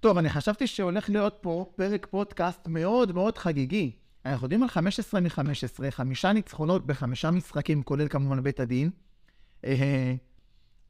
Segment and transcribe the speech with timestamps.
[0.00, 3.96] טוב, אני חשבתי שהולך להיות פה פרק פודקאסט מאוד מאוד חגיגי.
[4.24, 8.90] אנחנו יודעים על 15 מ-15, חמישה ניצחונות בחמישה משחקים, כולל כמובן בית הדין.
[9.64, 10.14] אה,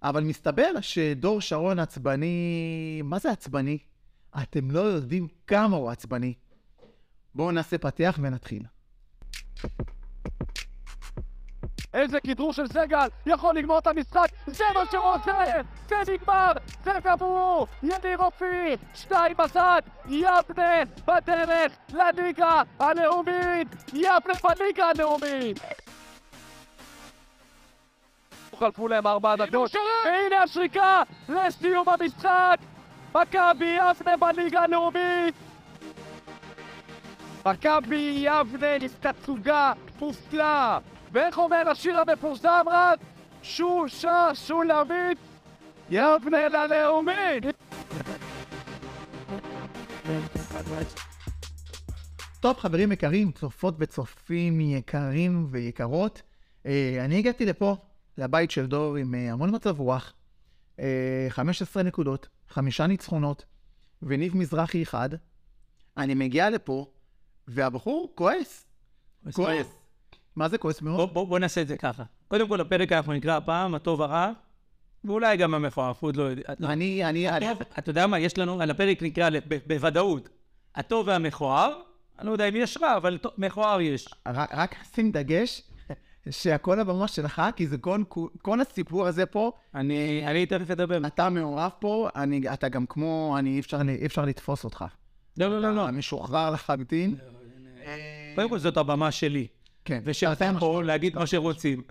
[0.02, 3.00] אבל מסתבר שדור שרון עצבני...
[3.04, 3.78] מה זה עצבני?
[4.42, 6.34] אתם לא יודעים כמה הוא עצבני.
[7.34, 8.62] בואו נעשה פתיח ונתחיל.
[11.96, 15.44] איזה כדרור של סגל, יכול לגמור את המשחק, זה מה שהוא רוצה,
[15.88, 16.52] זה נגמר,
[16.84, 25.60] זה גמור, יניר אופיר, שתיים בצד, יבנה בדרך לליגה הלאומית, יבנה בליגה הלאומית.
[28.58, 29.74] חלפו להם ארבע דקות,
[30.04, 32.56] והנה השריקה לסיום המשחק,
[33.14, 35.34] מכבי יבנה בליגה הלאומית.
[37.46, 40.78] מכבי יבנה תצוגה מופלאה
[41.12, 42.98] ואיך אומר השיר המפורסם רק?
[43.42, 45.18] שושה שולמית
[45.90, 47.44] יבנה ללאומית!
[52.40, 56.22] טוב, חברים יקרים, צופות וצופים יקרים ויקרות,
[56.66, 57.76] אה, אני הגעתי לפה,
[58.18, 60.12] לבית של דור, עם אה, המון מצב רוח,
[60.80, 63.44] אה, 15 נקודות, חמישה ניצחונות,
[64.02, 65.08] וניב מזרחי אחד.
[65.96, 66.86] אני מגיע לפה,
[67.48, 68.66] והבחור כועס.
[69.32, 69.75] כועס.
[70.36, 71.14] מה זה כועס בוא, מאוד?
[71.14, 72.02] בוא, בוא נעשה את זה ככה.
[72.28, 74.30] קודם כל, הפרק אנחנו נקרא הפעם, הטוב הרע,
[75.04, 76.42] ואולי גם המכוער, עוד לא יודע.
[76.58, 76.68] לא.
[76.68, 77.46] אני, אני, אני,
[77.78, 79.28] אתה יודע מה, יש לנו, על הפרק נקרא
[79.66, 80.28] בוודאות,
[80.74, 81.80] הטוב והמכוער,
[82.18, 84.08] אני לא יודע אם יש רע, אבל מכוער יש.
[84.26, 85.62] רק, רק שים דגש
[86.30, 88.02] שהכל הבמה שלך, כי זה כל,
[88.42, 91.06] כל הסיפור הזה פה, אני, אני תכף אדבר.
[91.06, 94.84] אתה מעורב פה, אני, אתה גם כמו, אני, אי אפשר, אי אפשר לתפוס אותך.
[95.38, 95.90] לא, לא, לא, לא.
[95.90, 97.14] משוחרר לחלוטין.
[98.34, 99.46] קודם כל זאת הבמה שלי,
[99.86, 100.00] כן.
[100.04, 101.82] ושאתם פה להגיד מה שרוצים.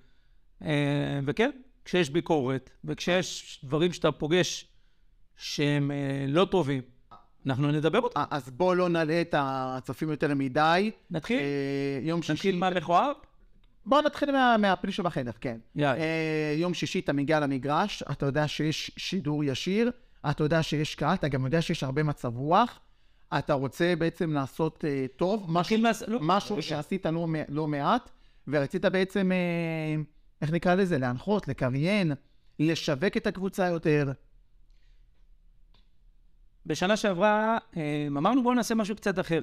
[0.66, 1.52] אה, וכן,
[1.86, 4.68] כשיש ביקורת, וכשיש דברים שאתה פוגש
[5.38, 6.82] שהם אה, לא טובים,
[7.46, 8.20] אנחנו נדבר אותם.
[8.20, 10.92] אה, אז בוא לא נעלה את הצופים יותר מדי.
[11.12, 11.40] נתחיל?
[12.02, 12.34] יום שישי...
[12.34, 13.12] נתחיל מהמכוער?
[13.86, 15.58] בוא נתחיל מה- מהפרי שבחדר, כן.
[15.76, 16.02] יאללה.
[16.02, 19.92] אה, יום שישי אתה מגיע למגרש, אתה יודע שיש שידור ישיר,
[20.30, 22.80] אתה יודע שיש קהל, אתה גם יודע שיש הרבה מצב רוח.
[23.38, 25.92] אתה רוצה בעצם לעשות אה, טוב, משהו, מה...
[26.08, 26.62] לא, משהו.
[26.62, 28.10] שעשית לא, לא מעט,
[28.48, 30.02] ורצית בעצם, אה,
[30.42, 32.12] איך נקרא לזה, להנחות, לקריין,
[32.60, 34.12] לשווק את הקבוצה יותר.
[36.66, 39.42] בשנה שעברה אה, אמרנו בואו נעשה משהו קצת אחר.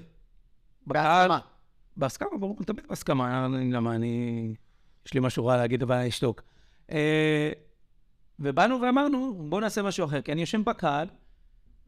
[0.86, 1.38] בהסכמה.
[1.96, 4.54] בהסכמה, ברור, תמיד בהסכמה, אני- למה אני...
[5.06, 6.42] יש לי משהו רע להגיד, אבל אני אשתוק.
[6.92, 7.50] אה,
[8.38, 11.08] ובאנו ואמרנו, בואו נעשה משהו אחר, כי אני יושב בקהל,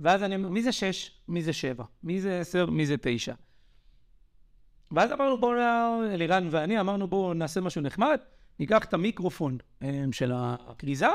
[0.00, 1.10] ואז אני אומר, מי זה שש?
[1.28, 1.84] מי זה שבע?
[2.03, 2.66] מי זה עשר?
[2.66, 3.34] מי זה תשע?
[4.91, 5.55] ואז אמרנו, בואו,
[6.05, 8.19] אלירן ואני, אמרנו, בואו נעשה משהו נחמד,
[8.59, 11.09] ניקח את המיקרופון אה, של הכריזה,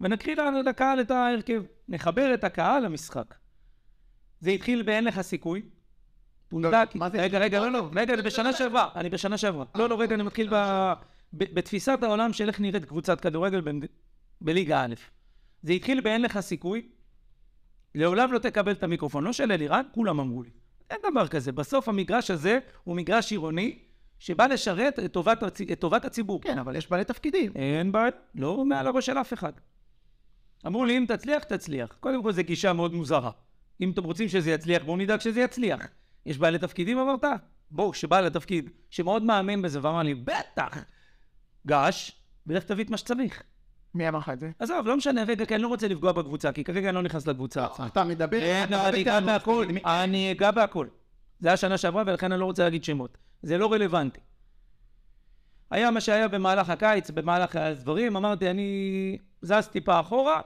[0.00, 1.62] ונקריא לקהל את ההרכב.
[1.88, 3.34] נחבר את הקהל למשחק.
[4.40, 5.62] זה התחיל באין לך סיכוי.
[6.48, 7.22] פונדק, זה?
[7.22, 9.64] רגע, רגע, לא, לא, רגע, אני בשנה שעברה, אני בשנה שעברה.
[9.74, 10.50] לא, לא, רגע, אני מתחיל
[11.32, 13.62] בתפיסת העולם של איך נראית קבוצת כדורגל
[14.40, 14.94] בליגה א'.
[15.62, 16.88] זה התחיל באין לך סיכוי,
[17.94, 20.50] לעולם לא תקבל את המיקרופון, לא של אלירן, כולם אמרו לי.
[20.90, 21.52] אין דבר כזה.
[21.52, 23.78] בסוף המגרש הזה הוא מגרש עירוני,
[24.18, 25.60] שבא לשרת את טובת, הצ...
[25.60, 26.42] את טובת הציבור.
[26.42, 27.52] כן, אבל יש בעלי תפקידים.
[27.54, 29.52] אין בעיה, לא מעל הראש של אף אחד.
[30.66, 31.96] אמרו לי, אם תצליח, תצליח.
[32.00, 33.30] קודם כל, זו גישה מאוד מוזרה.
[33.80, 35.80] אם אתם רוצים שזה יצליח, בואו נדאג שזה יצליח.
[36.26, 37.24] יש בעלי תפקידים, אמרת?
[37.70, 40.84] בואו, שבעל התפקיד, שמאוד מאמין בזה, ואמר לי, בטח,
[41.66, 43.42] גש, ולך תביא את מה שצריך.
[43.94, 44.50] מי אמר לך את זה?
[44.58, 47.26] עזוב, לא משנה, רגע, כי אני לא רוצה לפגוע בקבוצה, כי כרגע אני לא נכנס
[47.26, 47.66] לקבוצה.
[47.86, 48.38] אתה מדבר...
[48.68, 49.20] אני אגע.
[49.20, 50.86] בהכל, אני אגע בהכל.
[51.40, 53.18] זה היה שנה שעברה, ולכן אני לא רוצה להגיד שמות.
[53.42, 54.20] זה לא רלוונטי.
[55.70, 60.40] היה מה שהיה במהלך הקיץ, במהלך הדברים, אמרתי, אני זז טיפה אחורה,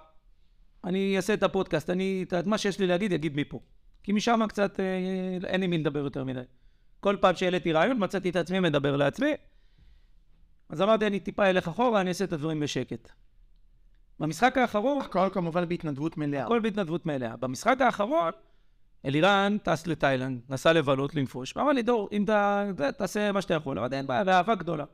[0.85, 3.61] אני אעשה את הפודקאסט, אני, את מה שיש לי להגיד, אגיד מפה.
[4.03, 6.41] כי משם קצת, אה, אין לי מי לדבר יותר מדי.
[7.01, 9.33] כל פעם שהעליתי רעיון, מצאתי את עצמי מדבר לעצמי.
[10.69, 13.13] אז אמרתי, אני טיפה אלך אחורה, אני אעשה את הדברים בשקט.
[14.21, 16.45] במשחק האחרון, הכל כמובן בהתנדבות מלאה.
[16.45, 17.37] הכל בהתנדבות מלאה.
[17.37, 18.31] במשחק האחרון,
[19.05, 23.55] אלירן טס לתאילנד, נסע לבלות, לנפוש, ואמר לי, דור, אם אתה, זה, תעשה מה שאתה
[23.55, 23.79] יכול.
[23.79, 24.85] אמרתי, אין בעיה, באהבה גדולה.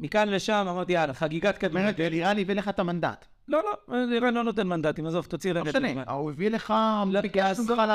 [0.00, 2.00] מכאן לשם, אמרתי, יאללה, חגיגת זאת אומרת.
[2.00, 3.26] אלירן הביא לך את המנדט.
[3.48, 5.60] לא, לא, אלירן לא נותן מנדטים, עזוב, תוציא רגע.
[5.60, 6.02] לא את משנה, הזמן.
[6.08, 6.74] הוא הביא לך...
[7.06, 7.20] לא,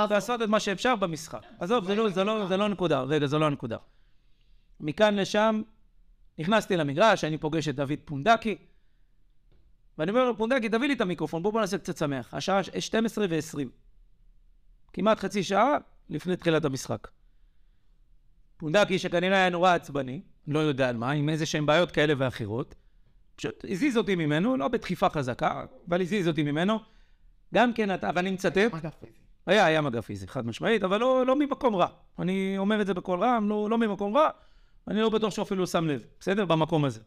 [0.09, 0.41] לעשות.
[0.41, 1.41] את מה שאפשר במשחק.
[1.59, 3.77] עזוב, זה לא, זה לא, זה לא הנקודה, רגע, זה לא הנקודה.
[4.79, 5.61] מכאן לשם,
[6.39, 8.57] נכנסתי למגרש, אני פוגש את דוד פונדקי,
[9.97, 12.33] ואני אומר לו, פונדקי, תביא לי את המיקרופון, בוא בוא נעשה קצת שמח.
[12.33, 13.67] השעה 12 ו-20.
[14.93, 15.77] כמעט חצי שעה
[16.09, 17.07] לפני תחילת המשחק.
[18.57, 22.75] פונדקי, שכנראה היה נורא עצבני, לא יודע על מה, עם איזה שהן בעיות כאלה ואחרות,
[23.35, 26.79] פשוט הזיז אותי ממנו, לא בדחיפה חזקה, אבל הזיז אותי ממנו.
[27.53, 28.71] גם כן, אתה, ואני מצטט.
[29.45, 31.87] היה, היה מגע פיזי, חד משמעית, אבל לא, לא ממקום רע.
[32.19, 34.29] אני אומר את זה בקול רם, לא, לא ממקום רע,
[34.87, 36.45] אני לא בטוח שהוא אפילו שם לב, בסדר?
[36.45, 36.99] במקום הזה.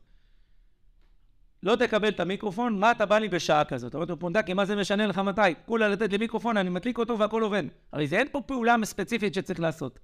[1.62, 3.90] לא תקבל את המיקרופון, מה אתה בא לי בשעה כזאת?
[3.90, 5.40] אתה אומר לו, פונדקי, מה זה משנה לך מתי?
[5.66, 7.62] כולה לתת לי מיקרופון, אני מדליק אותו והכל עובד.
[7.92, 9.98] הרי זה אין פה פעולה ספציפית שצריך לעשות.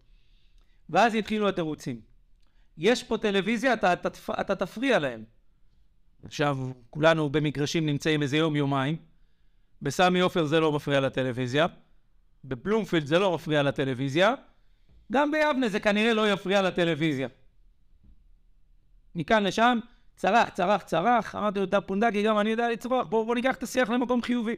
[0.90, 2.00] ואז התחילו התירוצים.
[2.78, 4.08] יש פה טלוויזיה, אתה, אתה,
[4.40, 5.24] אתה תפריע להם.
[6.24, 6.58] עכשיו,
[6.90, 8.96] כולנו במגרשים נמצאים איזה יום-יומיים.
[9.82, 11.66] בסמי עופר זה לא מפריע לטלוויזיה.
[12.44, 14.34] בבלומפילד זה לא מפריע לטלוויזיה.
[15.12, 17.28] גם ביבנה זה כנראה לא יפריע לטלוויזיה.
[19.14, 19.78] מכאן לשם,
[20.16, 23.62] צרח, צרח, צרח, אמרתי לו, אתה פונדקי, גם אני יודע לצרוח, בוא, בוא ניקח את
[23.62, 24.56] השיח למקום חיובי.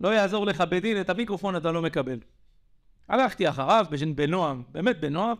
[0.00, 2.18] לא יעזור לך בדין, את המיקרופון אתה לא מקבל.
[3.08, 5.36] הלכתי אחריו, בנועם, באמת בנועם,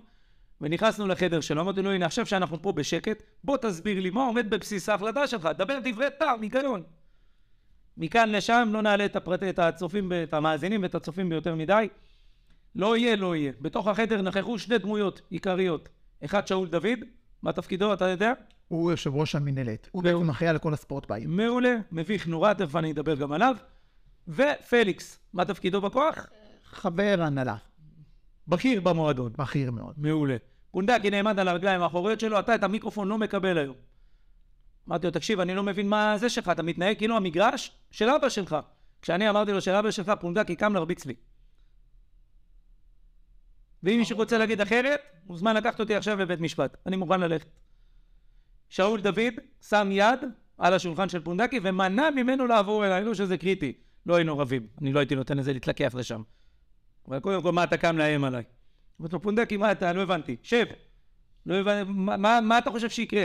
[0.61, 4.51] ונכנסנו לחדר שלו, אמרתי לו, הנה, עכשיו שאנחנו פה בשקט, בוא תסביר לי מה עומד
[4.51, 6.83] בבסיס ההחלטה שלך, דבר דברי טעם, היגיון.
[7.97, 9.43] מכאן לשם לא נעלה את, הפרט...
[9.43, 11.89] את הצופים, את המאזינים ואת הצופים ביותר מדי.
[12.75, 13.53] לא יהיה, לא יהיה.
[13.61, 15.89] בתוך החדר נכחו שני דמויות עיקריות.
[16.25, 16.99] אחד שאול דוד,
[17.43, 18.33] מה תפקידו, אתה יודע?
[18.69, 19.89] הוא יושב ראש המינהלת.
[19.93, 21.29] הוא בעצם אחראי על כל הספורט בעיר.
[21.29, 23.57] מעולה, מביך נורא, תכף אני אדבר גם עליו.
[24.29, 26.27] ופליקס, מה תפקידו בכוח?
[26.65, 27.57] חבר הנהלה.
[28.49, 29.33] בכיר במועדון.
[29.39, 29.95] בכיר מאוד.
[29.97, 30.37] מעולה.
[30.71, 33.77] פונדקי נעמד על הרגליים האחוריות שלו, אתה את המיקרופון לא מקבל היום.
[34.89, 38.29] אמרתי לו, תקשיב, אני לא מבין מה זה שלך, אתה מתנהג כאילו המגרש של אבא
[38.29, 38.57] שלך.
[39.03, 41.15] כשאני אמרתי לו של אבא שלך, פונדקי קם להרביץ לי.
[43.83, 46.77] ואם מישהו רוצה להגיד אחרת, מוזמן לקחת אותי עכשיו לבית משפט.
[46.87, 47.49] אני מוכן ללכת.
[48.69, 49.35] שאול דוד
[49.69, 50.21] שם יד
[50.59, 53.73] על השולחן של פונדקי ומנע ממנו לעבור אליי, לא שזה קריטי.
[54.07, 56.23] לא היינו רבים, אני לא הייתי נותן לזה להתלקח לשם.
[57.09, 58.43] אבל קודם כל, מה אתה קם לאיים עליי?
[59.01, 59.93] אמרתי לו, פונדקי, מה אתה?
[59.93, 60.37] לא הבנתי.
[60.43, 60.67] שב.
[61.47, 63.25] לא הבנתי, מה, מה, מה אתה חושב שיקרה?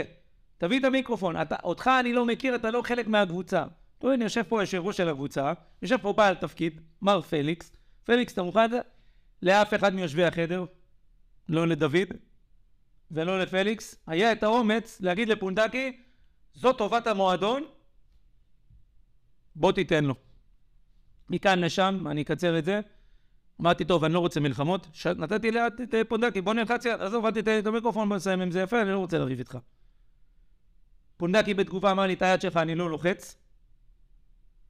[0.58, 1.36] תביא את המיקרופון.
[1.36, 3.64] אתה, אותך אני לא מכיר, אתה לא חלק מהקבוצה.
[3.98, 5.52] טוב, הנה, יושב פה יושב ראש של הקבוצה,
[5.82, 7.76] יושב פה בעל תפקיד, מר פליקס.
[8.04, 8.70] פליקס, אתה מוכן
[9.42, 10.64] לאף אחד מיושבי החדר?
[11.48, 12.08] לא לדוד
[13.10, 13.96] ולא לפליקס.
[14.06, 16.00] היה את האומץ להגיד לפונדקי,
[16.54, 17.64] זו טובת המועדון,
[19.56, 20.14] בוא תיתן לו.
[21.30, 22.80] מכאן לשם, אני אקצר את זה.
[23.60, 24.88] אמרתי, טוב, אני לא רוצה מלחמות.
[24.92, 25.06] ש...
[25.06, 28.50] נתתי ליד את פונדקי, בוא נלחץ יד, עזוב, אל תיתן את המיקרופון, בוא נסיים עם
[28.50, 29.58] זה יפה, אני לא רוצה לריב איתך.
[31.16, 33.36] פונדקי בתגובה אמר לי, את היד שלך אני לא לוחץ,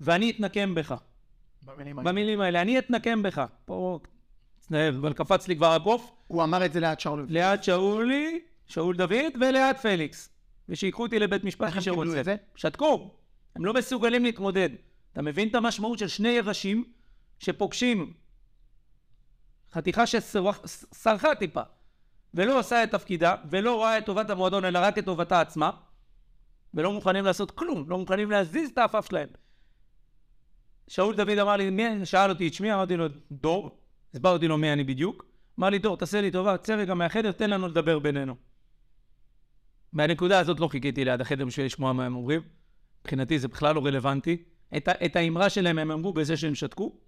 [0.01, 0.95] ואני אתנקם בך.
[1.63, 2.11] במילים האלה.
[2.11, 3.45] במילים האלה, אני אתנקם בך.
[3.65, 3.99] פה,
[4.67, 6.13] תנהל, אבל קפץ לי כבר הקוף.
[6.27, 7.27] הוא אמר את זה ליד שאול.
[7.29, 10.31] ליד שאולי, שאול דוד, וליד פליקס.
[10.69, 12.21] ושיקחו אותי לבית משפט איך מי הם קיבלו שרוצה.
[12.21, 12.37] את זה?
[12.55, 13.15] שתקו.
[13.57, 14.69] הם לא מסוגלים להתמודד.
[15.13, 16.85] אתה מבין את המשמעות של שני ראשים
[17.39, 18.13] שפוגשים
[19.73, 21.63] חתיכה שסרחה טיפה,
[22.35, 25.71] ולא עושה את תפקידה, ולא רואה את טובת המועדון, אלא רק את טובתה עצמה,
[26.75, 29.29] ולא מוכנים לעשות כלום, לא מוכנים להזיז את האפף שלהם.
[30.89, 32.07] שאול דוד אמר לי, מי?
[32.07, 33.79] שאל אותי את שמי, אמרתי לו, דור.
[34.15, 35.25] הסברתי לו מי אני בדיוק.
[35.59, 38.35] אמר לי, דור, תעשה לי טובה, צא רגע מהחדר, תן לנו לדבר בינינו.
[39.93, 42.41] מהנקודה הזאת לא חיכיתי ליד החדר בשביל לשמוע מה הם אומרים.
[43.01, 44.43] מבחינתי זה בכלל לא רלוונטי.
[44.77, 46.99] את, את האמרה שלהם הם אמרו בזה שהם שתקו.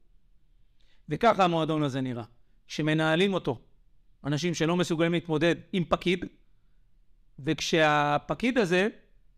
[1.09, 2.25] וככה המועדון הזה נראה.
[2.67, 3.61] שמנהלים אותו
[4.25, 6.25] אנשים שלא מסוגלים להתמודד עם פקיד,
[7.39, 8.89] וכשהפקיד הזה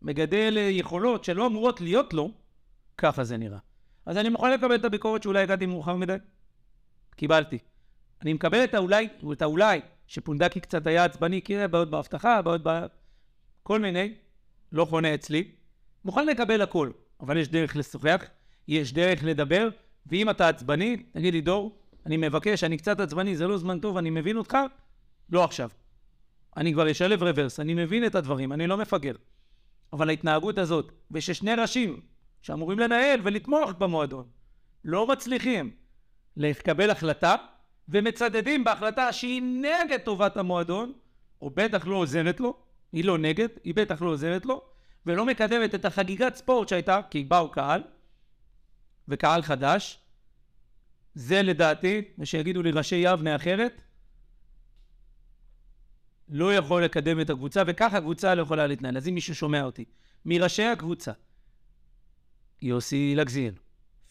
[0.01, 2.31] מגדל יכולות שלא אמורות להיות לו,
[2.97, 3.59] ככה זה נראה.
[4.05, 6.15] אז אני מוכן לקבל את הביקורת שאולי הגעתי מאוחר מדי.
[7.19, 7.57] קיבלתי.
[8.21, 12.85] אני מקבל את האולי, את האולי, שפונדקי קצת היה עצבני, כי בעיות באבטחה, בעיות ב...
[13.63, 14.13] כל מיני,
[14.71, 15.51] לא חונה אצלי.
[16.05, 18.23] מוכן לקבל הכל, אבל יש דרך לשוחח,
[18.67, 19.69] יש דרך לדבר,
[20.05, 23.97] ואם אתה עצבני, תגיד לי, דור, אני מבקש, אני קצת עצבני, זה לא זמן טוב,
[23.97, 24.57] אני מבין אותך,
[25.29, 25.69] לא עכשיו.
[26.57, 29.15] אני כבר אשלב רוורס, אני מבין את הדברים, אני לא מפגר.
[29.93, 32.01] אבל ההתנהגות הזאת, וששני ראשים
[32.41, 34.27] שאמורים לנהל ולתמוך במועדון,
[34.85, 35.71] לא מצליחים
[36.39, 37.35] לקבל החלטה,
[37.89, 40.93] ומצדדים בהחלטה שהיא נגד טובת המועדון,
[41.41, 42.57] או בטח לא עוזרת לו,
[42.91, 44.61] היא לא נגד, היא בטח לא עוזרת לו,
[45.05, 47.83] ולא מקדמת את החגיגת ספורט שהייתה, כי באו קהל,
[49.07, 49.99] וקהל חדש,
[51.13, 53.81] זה לדעתי, ושיגידו לי ראשי יבנה אחרת,
[56.29, 58.97] לא יכול לקדם את הקבוצה, וככה הקבוצה לא יכולה להתנהל.
[58.97, 59.85] אז אם מישהו שומע אותי,
[60.25, 61.11] מראשי הקבוצה,
[62.61, 63.53] יוסי לגזיר,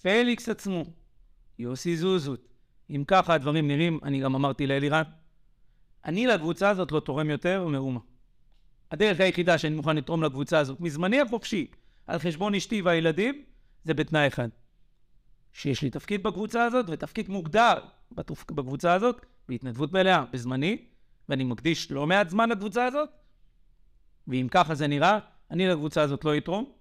[0.02, 0.84] פליקס עצמו,
[1.58, 2.48] יוסי זוזות,
[2.90, 5.02] אם ככה הדברים נראים, אני גם אמרתי לאלירן,
[6.04, 8.00] אני לקבוצה הזאת לא תורם יותר מאומה.
[8.90, 11.66] הדרך היחידה שאני מוכן לתרום לקבוצה הזאת, מזמני החופשי,
[12.06, 13.44] על חשבון אשתי והילדים,
[13.84, 14.48] זה בתנאי אחד.
[15.52, 17.74] שיש לי תפקיד בקבוצה הזאת, ותפקיד מוגדר.
[18.50, 20.84] בקבוצה הזאת, בהתנדבות מלאה, בזמני,
[21.28, 23.08] ואני מקדיש לא מעט זמן לקבוצה הזאת,
[24.28, 25.18] ואם ככה זה נראה,
[25.50, 26.72] אני לקבוצה הזאת לא אתרום,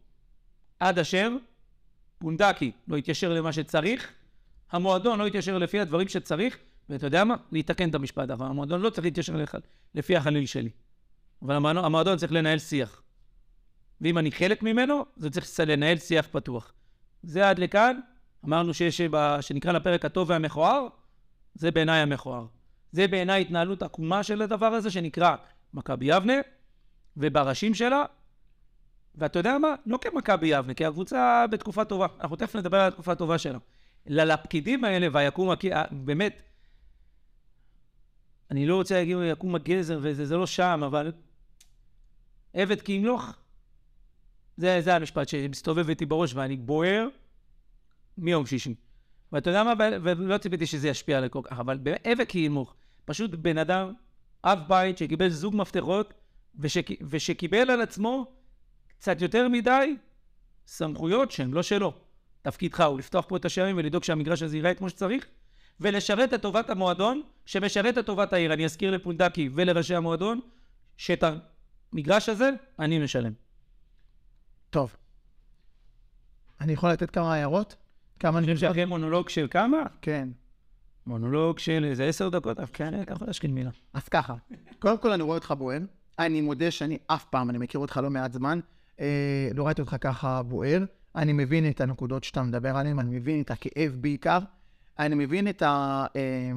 [0.80, 1.32] עד אשר
[2.20, 4.12] פונדקי לא יתיישר למה שצריך,
[4.72, 6.58] המועדון לא יתיישר לפי הדברים שצריך,
[6.90, 7.36] ואתה יודע מה?
[7.52, 9.58] להתקן את המשפט, אבל המועדון לא צריך להתיישר לך-
[9.96, 10.70] לפי החליל שלי.
[11.42, 13.02] אבל המועדון, המועדון צריך לנהל שיח.
[14.02, 16.74] ואם אני חלק ממנו, זה צריך לנהל שיח פתוח.
[17.24, 18.00] זה עד לכאן,
[18.46, 20.88] אמרנו שיש, ב- שנקרא לפרק הטוב והמכוער,
[21.56, 22.46] זה בעיניי המכוער.
[22.92, 25.36] זה בעיניי התנהלות עקומה של הדבר הזה, שנקרא
[25.74, 26.34] מכבי יבנה,
[27.18, 28.04] ובראשים שלה,
[29.16, 29.76] ואתה יודע מה?
[29.86, 32.08] לא כמכבי יבנה, כי הקבוצה בתקופה טובה.
[32.22, 33.58] אנחנו תכף נדבר על התקופה הטובה שלה.
[34.08, 36.42] לפקידים האלה, ויקום, הק- ה- באמת,
[38.52, 41.12] אני לא רוצה להגיד יקום הגזר, וזה זה לא שם, אבל
[42.54, 43.34] עבד כי ימלוך.
[44.58, 47.08] זה, זה המשפט שמסתובב איתי בראש, ואני בוער
[48.18, 48.76] מיום שישי.
[49.32, 49.74] ואתה יודע מה?
[50.04, 52.76] ולא ציפיתי שזה ישפיע עליי כל כך, אבל עבד כי ימלוך.
[53.06, 53.94] פשוט בן אדם,
[54.44, 56.14] אב בית, שקיבל זוג מפתחות,
[56.60, 58.32] ושק, ושקיבל על עצמו
[58.98, 59.96] קצת יותר מדי
[60.68, 62.07] סמכויות שהן לא שלו.
[62.42, 65.26] תפקידך הוא לפתוח פה את השערים ולדאוג שהמגרש הזה ייראה כמו שצריך,
[65.80, 68.54] ולשרת את טובת המועדון, שמשרת את טובת העיר.
[68.54, 70.40] אני אזכיר לפונדקי ולראשי המועדון,
[70.98, 71.24] שאת
[71.94, 73.34] המגרש הזה אני משלם.
[74.70, 74.96] טוב.
[76.62, 77.76] אני יכול לתת כמה הערות?
[78.20, 79.78] כמה אני חושב שאחרי מונולוג של כמה?
[80.02, 80.30] כן.
[81.06, 83.70] מונולוג של איזה עשר דקות, אף כן, אתה יכול להשכין מילה.
[83.94, 84.36] אז ככה,
[84.80, 85.80] קודם כל אני רואה אותך בוער.
[86.20, 88.60] אני מודה שאני אף פעם, אני מכיר אותך לא מעט זמן,
[89.00, 90.84] אה, לא ראיתי אותך ככה בוער.
[91.16, 94.40] אני מבין את הנקודות שאתה מדבר עליהן, אני מבין את הכאב בעיקר.
[95.00, 96.52] אני מבין את ה- אה,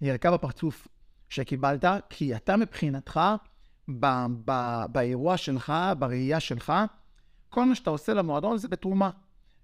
[0.00, 0.88] ירקה בפרצוף
[1.28, 3.20] שקיבלת, כי אתה מבחינתך,
[4.00, 6.72] ב- ב- באירוע שלך, בראייה שלך,
[7.48, 9.10] כל מה שאתה עושה למועדון זה בתרומה,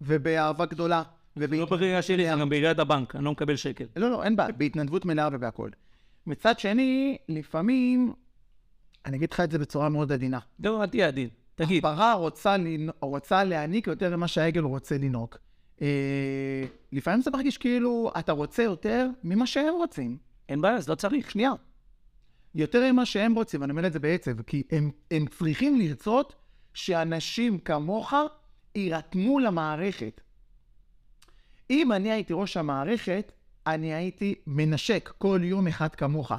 [0.00, 1.02] ובאהבה גדולה.
[1.36, 1.54] וב...
[1.54, 3.84] לא בראייה שלי, גם בראיית הבנק, אני לא מקבל שקל.
[3.96, 5.70] לא, לא, אין בעיה, בהתנדבות מלאה ובהכול.
[6.26, 8.12] מצד שני, לפעמים,
[9.06, 10.38] אני אגיד לך את זה בצורה מאוד עדינה.
[10.60, 11.28] לא, אל תהיה עדין.
[11.54, 12.88] תגיד, הפרה רוצה, לנ...
[13.00, 15.34] רוצה להעניק יותר ממה שהעגל רוצה לנהוג.
[15.82, 20.16] אה, לפעמים זה מרגיש כאילו אתה רוצה יותר ממה שהם רוצים.
[20.48, 21.30] אין בעיה, אז לא צריך.
[21.30, 21.52] שנייה.
[22.54, 26.34] יותר ממה שהם רוצים, ואני אומר את זה בעצב, כי הם, הם צריכים לרצות
[26.74, 28.14] שאנשים כמוך
[28.74, 30.20] יירתמו למערכת.
[31.70, 33.32] אם אני הייתי ראש המערכת,
[33.66, 36.32] אני הייתי מנשק כל יום אחד כמוך,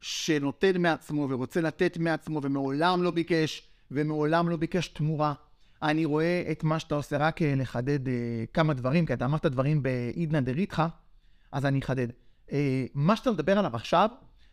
[0.00, 5.34] שנותן מעצמו ורוצה לתת מעצמו ומעולם לא ביקש, ומעולם לא ביקש תמורה.
[5.82, 9.46] אני רואה את מה שאתה עושה, רק אה, לחדד אה, כמה דברים, כי אתה אמרת
[9.46, 10.86] דברים בעידנא דריתחא,
[11.52, 12.08] אז אני אחדד.
[12.52, 14.08] אה, מה שאתה מדבר עליו עכשיו,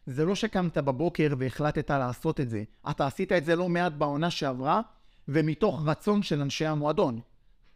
[0.06, 2.64] זה לא שקמת בבוקר והחלטת לעשות את זה.
[2.90, 4.82] אתה עשית את זה לא מעט בעונה שעברה,
[5.28, 7.20] ומתוך רצון של אנשי המועדון.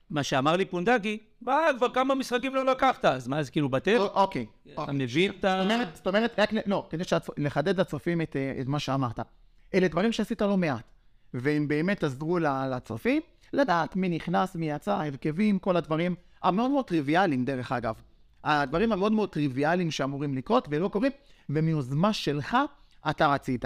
[0.10, 3.98] מה שאמר לי פונדקי, מה, כבר כמה משחקים לא לקחת, אז מה, זה כאילו בטל?
[3.98, 4.46] אוקיי.
[4.74, 5.64] אתה מבין את ה...
[5.94, 7.04] זאת אומרת, רק, לא, כדי
[7.38, 8.26] לחדד לצופים אה,
[8.62, 9.20] את מה שאמרת.
[9.74, 10.84] אלה דברים שעשית לא מעט,
[11.34, 13.22] והם באמת עזרו לצופים
[13.54, 18.02] לדעת מי נכנס, מי יצא, ההרכבים, כל הדברים המאוד מאוד טריוויאליים, דרך אגב.
[18.44, 21.12] הדברים המאוד מאוד טריוויאליים שאמורים לקרות ולא קורים,
[21.50, 22.58] ומיוזמה שלך
[23.10, 23.66] אתה רצית.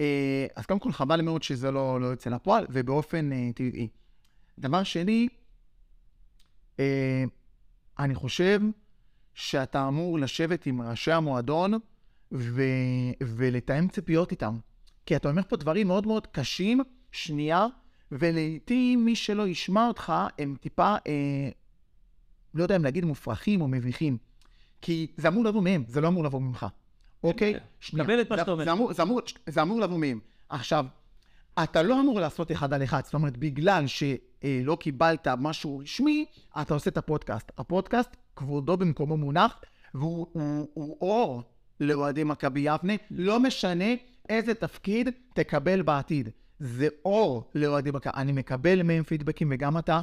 [0.00, 3.88] אה, אז קודם כל חבל מאוד שזה לא, לא יוצא לפועל, ובאופן אה, טבעי.
[4.58, 5.28] דבר שני,
[6.80, 7.24] אה,
[7.98, 8.60] אני חושב
[9.34, 11.74] שאתה אמור לשבת עם ראשי המועדון
[12.32, 12.62] ו...
[13.22, 14.56] ולתאם ציפיות איתם.
[15.06, 16.80] כי אתה אומר פה דברים מאוד מאוד קשים,
[17.12, 17.66] שנייה,
[18.12, 21.48] ולעיתים מי שלא ישמע אותך הם טיפה, אה,
[22.54, 24.18] לא יודע אם להגיד מופרכים או מביכים.
[24.80, 26.66] כי זה אמור לבוא מהם, זה לא אמור לבוא ממך.
[27.24, 27.54] אוקיי?
[27.80, 28.04] שנייה.
[28.04, 28.64] מקבל את מה שאתה אומר.
[28.64, 30.20] זה אמור, זה, אמור, זה אמור לבוא מהם.
[30.48, 30.86] עכשיו,
[31.62, 36.24] אתה לא אמור לעשות אחד על אחד, זאת אומרת, בגלל שלא קיבלת משהו רשמי,
[36.60, 37.52] אתה עושה את הפודקאסט.
[37.58, 39.60] הפודקאסט, כבודו במקומו מונח,
[39.94, 41.42] והוא הוא, הוא אור
[41.80, 43.94] לאוהדי מכבי יבנה, לא משנה
[44.28, 46.28] איזה תפקיד תקבל בעתיד.
[46.58, 48.12] זה אור לאוהדי מכבי.
[48.14, 50.00] אני מקבל מהם פידבקים, וגם אתה,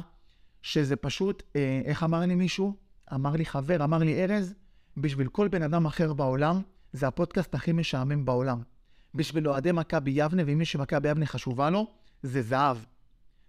[0.62, 2.76] שזה פשוט, אה, איך אמר לי מישהו?
[3.14, 4.54] אמר לי חבר, אמר לי ארז,
[4.96, 6.60] בשביל כל בן אדם אחר בעולם,
[6.92, 8.62] זה הפודקאסט הכי משעמם בעולם.
[9.14, 11.86] בשביל אוהדי מכבי יבנה, ומי שמכבי יבנה חשובה לו,
[12.22, 12.76] זה זהב.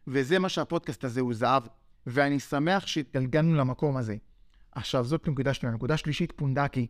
[0.07, 1.63] וזה מה שהפודקאסט הזה הוא זהב.
[2.07, 4.15] ואני שמח שהתגלגלנו למקום הזה.
[4.71, 5.75] עכשיו, זאת נקודה שנייה.
[5.75, 6.87] נקודה שלישית, פונדקי.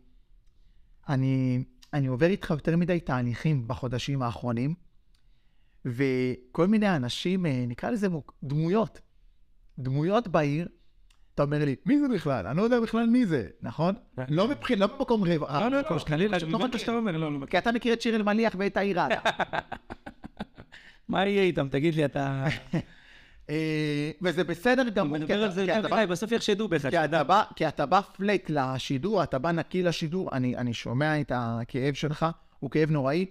[1.08, 1.64] אני,
[1.94, 4.74] אני עובר איתך יותר מדי תהליכים בחודשים האחרונים,
[5.84, 8.08] וכל מיני אנשים, אה, נקרא לזה
[8.42, 9.00] דמויות,
[9.78, 10.68] דמויות בעיר,
[11.34, 12.46] אתה אומר לי, מי זה בכלל?
[12.46, 13.94] אני לא יודע בכלל מי זה, נכון?
[14.28, 15.60] לא מבחין, לא במקום רבע.
[15.60, 16.78] לא, לא, לא, חלילה, לא לא מה.
[16.78, 17.46] שאתה אומר, לא, לא.
[17.46, 19.08] כי אתה מכיר את שיר אלמליח ואת העירה.
[21.08, 21.68] מה יהיה איתם?
[21.68, 22.44] תגיד לי, אתה...
[23.50, 25.18] אה, וזה בסדר גמור.
[25.18, 26.90] נדבר על זה יותר מדי, בסוף יחשדו בך.
[26.90, 31.20] כי אתה בא, כי אתה בא פלט לשידור, אתה בא נקי לשידור, אני, אני שומע
[31.20, 32.26] את הכאב שלך,
[32.60, 33.26] הוא כאב נוראי.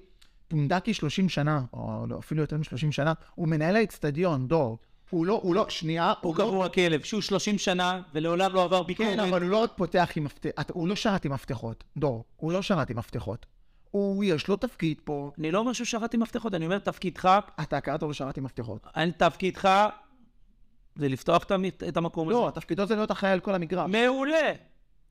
[0.47, 4.77] פונדקי 30 שנה, או לא, אפילו יותר מ-30 שנה, הוא מנהל האצטדיון, דור.
[5.09, 8.83] הוא לא, הוא לא, שנייה, הוא לא- קבוע כלב, שהוא 30 שנה ולעולם לא עבר
[8.83, 9.09] ביקורת.
[9.09, 12.51] כן, אבל הוא לא עוד פותח עם מפתחות, הוא לא שרת עם מפתחות, דור, הוא
[12.51, 13.45] לא שרת עם מפתחות.
[13.91, 17.39] הוא, יש לו תפקיד פה, אני לא אומר שהוא שרת עם מפתחות, אני אומר, תפקידך,
[17.61, 18.87] אתה קראת לו שרת עם מפתחות.
[19.17, 19.87] תפקידך
[20.95, 22.37] זה לפתוח את המ- את המקום הזה.
[22.37, 23.89] לא, תפקידו זה להיות אחראי על כל המגרש.
[23.89, 24.51] מעולה.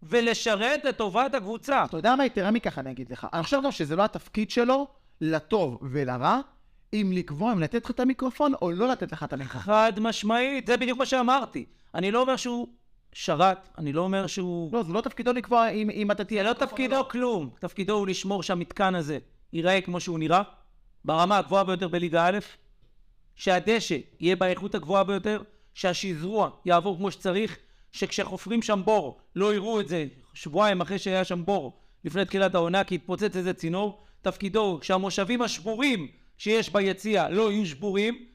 [0.03, 1.85] ולשרת לטובת הקבוצה.
[1.85, 3.27] אתה יודע מה יתרה מכך אני אגיד לך.
[3.33, 4.87] אני חושב גם שזה לא התפקיד שלו,
[5.21, 6.41] לטוב ולרע,
[6.93, 9.61] אם לקבוע אם לתת לך את המיקרופון או לא לתת לך את המיקרופון.
[9.63, 11.65] חד משמעית, זה בדיוק מה שאמרתי.
[11.95, 12.69] אני לא אומר שהוא
[13.13, 14.73] שרת, אני לא אומר שהוא...
[14.73, 16.43] לא, זה לא תפקידו לקבוע אם, אם אתה זה תהיה...
[16.43, 17.51] לא תפקידו כלום.
[17.61, 19.19] תפקידו הוא לשמור שהמתקן הזה
[19.53, 20.43] ייראה כמו שהוא נראה,
[21.05, 22.39] ברמה הגבוהה ביותר בליגה א',
[23.37, 25.43] שהדשא יהיה באיכות הגבוהה ביותר,
[25.75, 27.59] שהשזרוע יעבור כמו שצריך,
[27.93, 32.85] שכשחופרים שם בור לא יראו את זה שבועיים אחרי שהיה שם בור לפני תחילת העונה
[32.85, 34.05] כי התפוצץ איזה צינור.
[34.23, 38.27] תפקידו שהמושבים השבורים שיש ביציע לא יהיו שבורים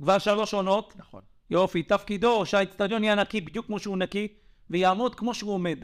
[0.00, 0.94] כבר שלוש עונות.
[0.96, 1.20] נכון.
[1.50, 4.28] יופי, תפקידו שהאיצטדיון יהיה נקי בדיוק כמו שהוא נקי
[4.70, 5.78] ויעמוד כמו שהוא עומד.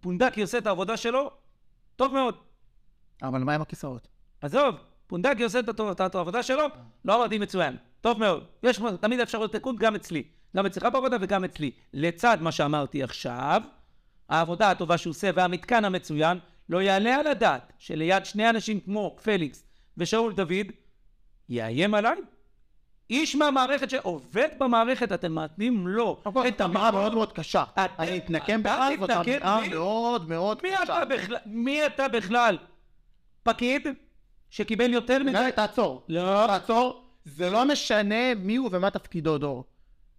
[0.00, 1.30] פונדקי עושה את העבודה שלו,
[1.96, 2.34] טוב מאוד.
[3.22, 4.08] אבל מה עם הכיסאות?
[4.40, 4.74] עזוב,
[5.06, 5.60] פונדקי עושה
[6.06, 6.66] את העבודה שלו,
[7.04, 7.76] לא אמרתי מצוין,
[8.06, 8.44] טוב מאוד.
[8.62, 10.22] יש תמיד אפשרות לתיקון גם אצלי.
[10.56, 11.70] גם אצלך בעבודה וגם אצלי.
[11.92, 13.62] לצד מה שאמרתי עכשיו,
[14.28, 19.64] העבודה הטובה שהוא עושה והמתקן המצוין, לא יעלה על הדעת שליד שני אנשים כמו פליקס
[19.96, 20.66] ושאול דוד,
[21.48, 22.16] יאיים עליי?
[23.10, 27.64] איש מהמערכת שעובד במערכת, אתם מתנים לו את אמירה מאוד מאוד קשה.
[27.76, 29.60] אני אתנקם בך, זאת אמירה?
[29.70, 31.04] מאוד מאוד קשה.
[31.04, 31.36] בכלל?
[31.46, 32.58] מי אתה בכלל?
[33.42, 33.86] פקיד
[34.50, 35.18] שקיבל יותר?
[35.26, 36.04] רגע, תעצור.
[36.08, 36.46] לא.
[36.46, 37.05] תעצור.
[37.26, 39.64] זה לא משנה מי הוא ומה תפקידו, דור.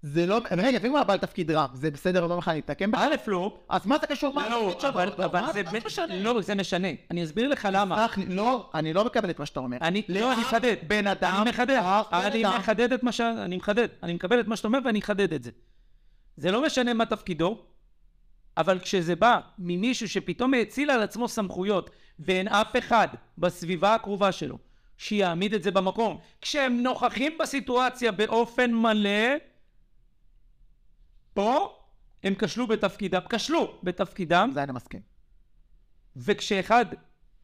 [0.01, 0.41] זה לא...
[0.57, 2.99] רגע, ואם הוא היה בעל תפקיד רע, זה בסדר, לא בכלל להתנקם בך?
[2.99, 4.33] א' לא, אז מה זה קשור?
[4.33, 4.89] מה לא, התפקיד שלו?
[5.25, 6.15] אבל לא, זה משנה?
[6.19, 6.87] לא, זה משנה.
[7.11, 8.07] אני אסביר לך למה.
[8.27, 9.77] לא, אני לא מקבל את מה שאתה אומר.
[9.81, 10.75] אני, לא, אני מחדד.
[10.87, 11.81] בן אדם, אני מחדד.
[12.13, 12.43] אני.
[12.43, 13.21] מחדד את מה ש...
[13.21, 13.87] אני מחדד.
[14.03, 15.51] אני מקבל את מה שאתה אומר ואני אחדד את זה.
[16.37, 17.61] זה לא משנה מה תפקידו,
[18.57, 24.57] אבל כשזה בא ממישהו שפתאום האציל על עצמו סמכויות, ואין אף אחד בסביבה הקרובה שלו
[24.97, 29.35] שיעמיד את זה במקום, כשהם נוכחים בסיטואציה באופן מלא,
[31.33, 31.79] פה
[32.23, 35.01] הם כשלו בתפקידם, כשלו בתפקידם, זה אני מסכים.
[36.15, 36.85] וכשאחד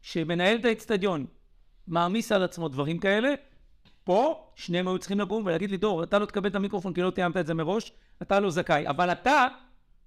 [0.01, 1.25] שמנהל את האצטדיון
[1.87, 3.33] מעמיס על עצמו דברים כאלה,
[4.03, 7.11] פה שניהם היו צריכים לקום ולהגיד לי, דור, אתה לא תקבל את המיקרופון כי לא
[7.11, 8.87] תיאמת את זה מראש, אתה לא זכאי.
[8.87, 9.47] אבל אתה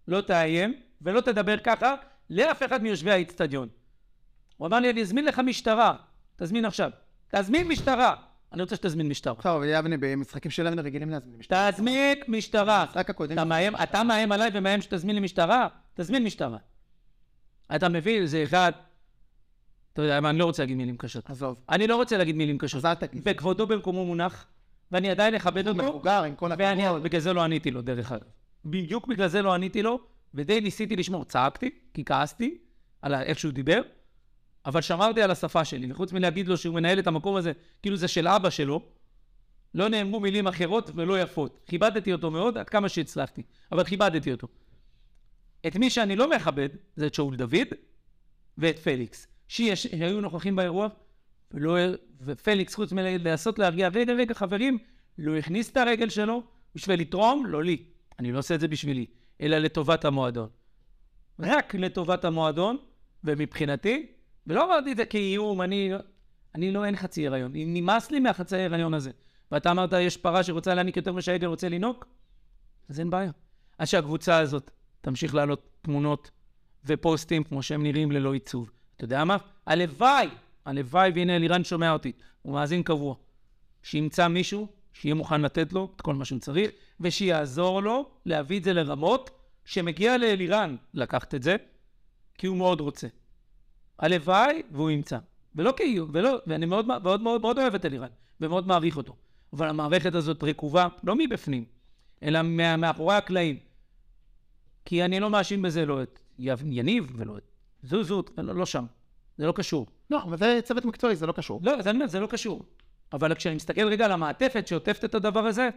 [0.09, 1.95] לא תאיים ולא תדבר ככה
[2.31, 3.69] לאף אחד מיושבי האצטדיון.
[4.57, 5.95] הוא אמר לי, אני אזמין לך משטרה.
[6.37, 6.91] תזמין עכשיו.
[7.35, 8.15] תזמין משטרה.
[8.53, 9.43] אני רוצה שתזמין משטרה.
[9.43, 11.73] טוב, יבנה, במשחקים של יבנה רגילים להזמין משטרה.
[11.73, 12.83] תזמין משטרה.
[12.83, 13.33] המשחק הקודם...
[13.33, 15.69] אתה מאיים, אתה מאיים עליי ומאיים שתזמין לי משטרה?
[15.95, 16.59] תזמין משטרה.
[17.77, 18.73] אתה מבין, זה אחד...
[19.93, 21.31] אתה יודע מה, אני לא רוצה להגיד מילים קשות.
[21.31, 21.61] עזוב.
[21.69, 22.79] אני לא רוצה להגיד מילים קשות.
[22.79, 23.23] אז אל תגיד.
[23.25, 24.47] וכבודו במקומו מונח,
[24.93, 27.03] ואני עדיין אכבד אותו, מבוגר, עם כל הכבוד.
[27.03, 28.27] בגלל זה לא עניתי לו, דרך אגב.
[28.65, 29.99] בדיוק בגלל זה לא עניתי לו,
[30.35, 31.25] ודי ניסיתי לשמור.
[31.25, 32.59] צעקתי, כי כעסתי
[33.03, 33.81] על איך שהוא דיבר,
[34.67, 37.53] אבל שמרתי על השפה שלי, וחוץ מלהגיד לו שהוא מנהל את המקום הזה,
[37.83, 38.83] כאילו זה של אבא שלו,
[39.75, 41.61] לא נאמרו מילים אחרות ולא יפות.
[41.67, 44.49] כיבדתי אותו מאוד, עד כמה שהצלחתי, אבל כיבדתי אותו.
[45.67, 47.69] את מי שאני לא מכבד, זה את שאול דוד
[48.59, 50.89] ואת פליקס, שהיו נוכחים באירוע,
[51.53, 51.77] ולא,
[52.21, 54.79] ופליקס, חוץ מלעשות להרגיע, רגע, רגע, חברים,
[55.19, 56.43] לא הכניס את הרגל שלו
[56.75, 57.85] בשביל לתרום, לא לי.
[58.19, 59.07] אני לא עושה את זה בשבילי,
[59.41, 60.49] אלא לטובת המועדון.
[61.39, 62.77] רק לטובת המועדון,
[63.25, 64.07] ומבחינתי,
[64.47, 65.91] ולא אמרתי את זה כאיום, אני,
[66.55, 67.51] אני לא, אין חצי הריון.
[67.55, 69.11] נמאס לי מהחצי הריון הזה.
[69.53, 72.07] ואתה אמרת, יש פרה שרוצה להעניק יותר משהעגל רוצה לינוק?
[72.89, 73.31] אז אין בעיה.
[73.79, 76.31] עד שהקבוצה הזאת תמשיך להעלות תמונות
[76.85, 78.71] ופוסטים כמו שהם נראים ללא עיצוב.
[78.97, 79.37] אתה יודע מה?
[79.67, 80.29] הלוואי,
[80.65, 83.15] הלוואי, והנה אלירן שומע אותי, הוא מאזין קבוע.
[83.83, 88.65] שימצא מישהו שיהיה מוכן לתת לו את כל מה שהוא צריך, ושיעזור לו להביא את
[88.65, 89.31] זה לרמות
[89.65, 91.57] שמגיע לאלירן לקחת את זה,
[92.39, 93.07] כי הוא מאוד רוצה.
[93.99, 95.19] הלוואי והוא ימצא.
[95.55, 98.09] ולא כאילו, ולא, ואני מאוד, מאוד, מאוד, מאוד אוהב את אלירן,
[98.41, 99.17] ומאוד מעריך אותו.
[99.53, 101.65] אבל המערכת הזאת רקובה, לא מבפנים,
[102.23, 103.59] אלא מה, מאחורי הקלעים.
[104.85, 107.43] כי אני לא מאשים בזה לא את יניב ולא את
[107.83, 108.87] זוזות, לא, לא שם.
[109.39, 109.87] זה לא קשור.
[110.11, 111.61] לא, אבל זה צוות מקצועי, זה לא קשור.
[111.63, 112.65] לא, אז אני אומר, זה לא קשור.
[113.13, 115.69] אבל כשאני מסתכל רגע על המעטפת שעוטפת את הדבר הזה,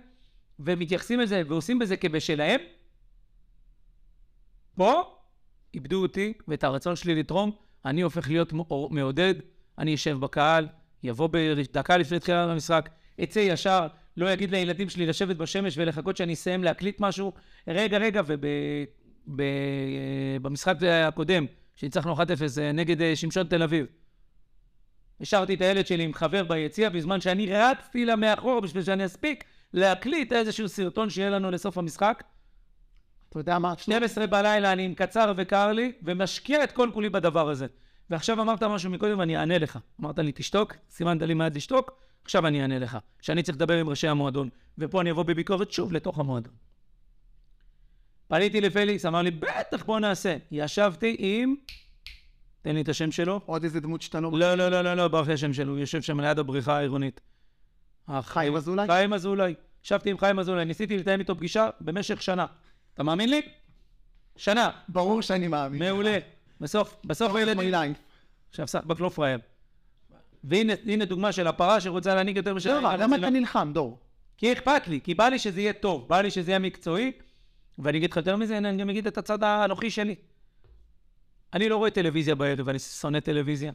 [0.59, 2.59] ומתייחסים לזה ועושים בזה כבשלהם,
[4.75, 5.15] פה
[5.73, 7.51] איבדו אותי ואת הרצון שלי לתרום,
[7.85, 8.53] אני הופך להיות
[8.89, 9.33] מעודד,
[9.77, 10.67] אני אשב בקהל,
[11.03, 12.89] יבוא בדקה לפני תחילת המשחק,
[13.23, 13.87] אצא ישר,
[14.17, 17.33] לא יגיד לילדים שלי לשבת בשמש ולחכות שאני אסיים להקליט משהו.
[17.67, 18.21] רגע, רגע,
[19.27, 22.19] ובמשחק הקודם, שניצחנו 1-0
[22.73, 23.85] נגד אה, שמשון תל אביב,
[25.21, 29.43] השארתי את הילד שלי עם חבר ביציע בזמן שאני רצתי לה מאחור בשביל שאני אספיק
[29.73, 32.23] להקליט איזשהו סרטון שיהיה לנו לסוף המשחק.
[33.29, 33.73] אתה יודע מה?
[33.77, 37.67] 12 בלילה, אני עם קצר וקר לי, ומשקיע את כל כולי בדבר הזה.
[38.09, 39.79] ועכשיו אמרת משהו מקודם ואני אענה לך.
[40.01, 41.91] אמרת לי, תשתוק, סימנת לי מעט לשתוק,
[42.23, 42.97] עכשיו אני אענה לך.
[43.21, 46.53] שאני צריך לדבר עם ראשי המועדון, ופה אני אבוא בביקורת שוב לתוך המועדון.
[48.27, 50.37] פניתי לפליקס, אמר לי, בטח, בוא נעשה.
[50.51, 51.55] ישבתי עם...
[52.61, 53.41] תן לי את השם שלו.
[53.45, 54.31] עוד איזה דמות שאתה לא...
[54.33, 57.21] לא, לא, לא, לא, לא, ברח השם שלו, הוא יושב שם ליד הבריכה העירונית.
[58.21, 58.87] חיים אזולאי?
[58.87, 59.53] חיים אזולאי.
[59.83, 62.45] ישבתי עם חיים אזולאי, ניסיתי לתאם איתו פגישה במשך שנה.
[62.99, 63.41] אתה מאמין לי?
[64.35, 64.69] שנה.
[64.87, 65.83] ברור שאני מאמין.
[65.83, 66.17] מעולה.
[66.61, 67.57] בסוף, בסוף הילדים...
[67.57, 67.93] מיליים.
[68.49, 69.39] עכשיו סחבק לא פראייר.
[70.43, 72.79] והנה הנה דוגמה של הפרה שרוצה להנהיג יותר משל...
[72.79, 73.99] לא, למה אתה נלחם, דור?
[74.37, 77.11] כי אכפת לי, כי בא לי שזה יהיה טוב, בא לי שזה יהיה מקצועי,
[77.79, 80.15] ואני אגיד לך יותר מזה, אני גם אגיד את הצד האנוכי שלי.
[81.53, 83.71] אני לא רואה טלוויזיה בערב, אני שונא טלוויזיה.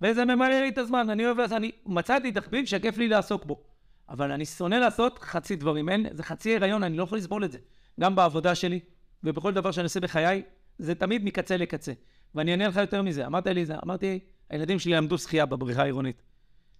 [0.00, 3.62] וזה ממלא לי את הזמן, אני אוהב לעשות, אני מצאתי תחביב שכיף לי לעסוק בו.
[4.08, 7.52] אבל אני שונא לעשות חצי דברים, אין, זה חצי הריון, אני לא יכול לסבול את
[7.52, 7.58] זה.
[8.00, 8.80] גם בעבודה שלי,
[9.24, 10.42] ובכל דבר שאני עושה בחיי,
[10.78, 11.92] זה תמיד מקצה לקצה.
[12.34, 14.18] ואני אענה לך יותר מזה, אמרת לי זה, אמרתי,
[14.50, 16.22] הילדים שלי למדו שחייה בבריכה העירונית.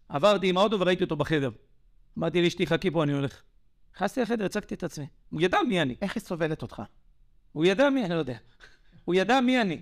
[0.08, 1.50] עברתי עם האוטו וראיתי אותו בחדר.
[2.18, 3.42] אמרתי לאשתי, חכי פה, אני הולך.
[3.96, 5.06] נכנסתי לחדר, הצגתי את עצמי.
[5.30, 5.96] הוא ידע מי אני.
[6.02, 6.82] איך היא סובלת אותך?
[7.52, 8.36] הוא ידע מי, אני לא יודע.
[9.04, 9.80] הוא ידע מי אני.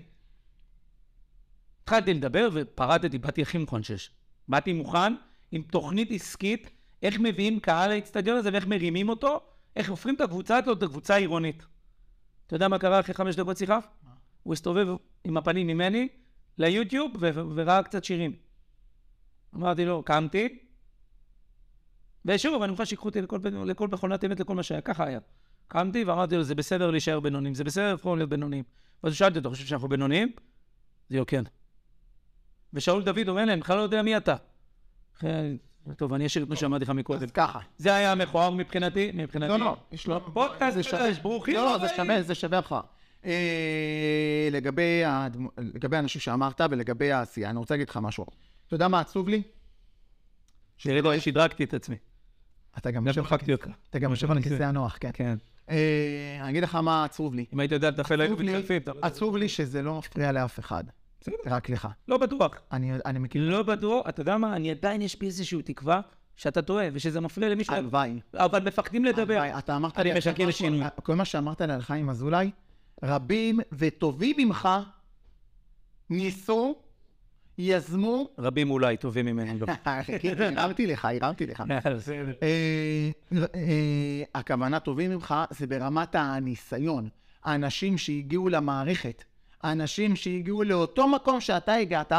[1.83, 4.11] התחלתי לדבר ופרטתי, באתי הכי מוכן שיש.
[4.47, 5.13] באתי מוכן
[5.51, 6.69] עם תוכנית עסקית,
[7.03, 11.65] איך מביאים קהל לאצטדיון הזה ואיך מרימים אותו, איך הופכים את הקבוצה הזאת לקבוצה עירונית.
[12.47, 13.79] אתה יודע מה קרה אחרי חמש דקות שיחה?
[14.43, 14.87] הוא הסתובב
[15.23, 16.07] עם הפנים ממני
[16.57, 17.11] ליוטיוב
[17.55, 18.35] וראה קצת שירים.
[19.55, 20.59] אמרתי לו, קמתי,
[22.25, 25.19] ושוב, אני מוכן שיקחו אותי לכל, לכל מכונת אמת, לכל מה שהיה, ככה היה.
[25.67, 28.63] קמתי ואמרתי לו, זה בסדר להישאר בינונים, זה בסדר לבחור להיות בינונים.
[29.03, 30.31] ואז שאלתי אותו, חושב שאנחנו בינוניים?
[31.09, 31.43] זה לו, כן.
[32.73, 34.35] ושאול דוד אומר לי, אני בכלל לא יודע מי אתה.
[35.95, 37.23] טוב, אני אשאיר את מה שאמרתי לך מקודם.
[37.23, 37.59] אז ככה.
[37.77, 39.49] זה היה מכוער מבחינתי, מבחינתי.
[39.51, 40.33] לא, לא, יש לו...
[40.33, 40.77] פודקאסט.
[40.91, 41.87] חדש, ברוכים לא, לא, זה.
[41.95, 42.75] שווה, זה שווה לך.
[43.25, 43.31] אה,
[44.51, 48.25] לגבי הדמו- לגבי האנשים שאמרת ולגבי העשייה, אני רוצה להגיד לך משהו.
[48.67, 49.41] אתה יודע מה עצוב לי?
[50.77, 51.95] שירדו, שדרגתי את עצמי.
[52.77, 53.67] אתה גם יושב מחקתי אותך.
[53.89, 55.09] אתה גם יושב על הכיסא הנוח, כן.
[55.13, 55.35] כן.
[55.69, 57.45] אה, אני אגיד לך מה עצוב לי.
[57.53, 58.81] אם היית יודע לטפל לי- מתחלפים.
[58.81, 60.83] אתה- עצוב לי שזה לא מפריע לאף אחד.
[61.21, 61.35] בסדר.
[61.45, 61.87] רק לך.
[62.07, 62.61] לא בטוח.
[62.71, 63.49] אני אני מכיר...
[63.49, 66.01] לא בטוח, אתה יודע מה, אני עדיין יש בי איזושהי תקווה
[66.35, 68.19] שאתה טועה ושזה מפריע למישהו, הלוואי.
[68.33, 69.33] אבל מפחדים לדבר.
[69.33, 69.57] הלוואי.
[69.57, 70.13] אתה אמרת אני.
[70.13, 70.79] משקר עכשיו לשינוי.
[70.79, 72.51] משהו, כל מה שאמרת לי על חיים אזולאי,
[73.03, 74.69] רבים וטובים ממך
[76.09, 76.75] ניסו,
[77.57, 78.29] יזמו...
[78.37, 79.59] רבים אולי טובים ממני.
[79.59, 79.67] לא.
[80.57, 81.63] הרמתי לך, הרמתי לך.
[81.95, 82.33] בסדר.
[82.43, 83.09] אה,
[83.55, 87.09] אה, הכוונה טובים ממך זה ברמת הניסיון.
[87.43, 89.23] האנשים שהגיעו למערכת,
[89.63, 92.11] האנשים שהגיעו לאותו מקום שאתה הגעת,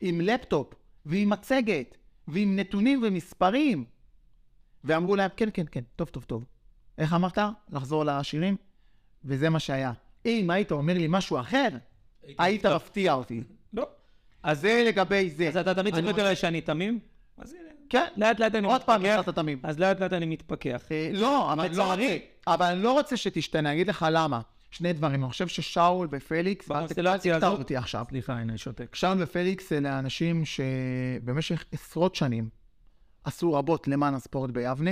[0.00, 0.74] עם לפטופ
[1.06, 1.96] ועם מצגת
[2.28, 3.84] ועם נתונים ומספרים,
[4.84, 6.44] ואמרו להם, כן, כן, כן, טוב, טוב, טוב.
[6.98, 7.38] איך אמרת?
[7.70, 8.56] לחזור לשירים?
[9.24, 9.92] וזה מה שהיה.
[10.26, 11.68] אם היית אומר לי משהו אחר,
[12.38, 13.42] היית מפתיע אותי.
[13.72, 13.88] לא.
[14.42, 15.48] אז זה לגבי זה.
[15.48, 16.98] אז אתה תמיד צוחק עליי שאני תמים?
[17.38, 17.54] אז.
[17.88, 19.20] כן, לאט לאט אני עוד פעם, מתפכח.
[19.20, 19.60] יצאת תמים.
[19.62, 20.82] אז לאט לאט אני מתפכח.
[20.90, 21.94] אה, לא, לא.
[22.46, 24.40] אבל אני לא רוצה שתשתנה, אני אגיד לך למה.
[24.76, 28.04] שני דברים, אני חושב ששאול ופליקס, בקונסטלציה תקטע אותי עכשיו.
[28.08, 28.94] סליחה, הנה, אני שותק.
[28.94, 32.48] שאול ופליקס אלה אנשים שבמשך עשרות שנים
[33.24, 34.90] עשו רבות למען הספורט ביבנה.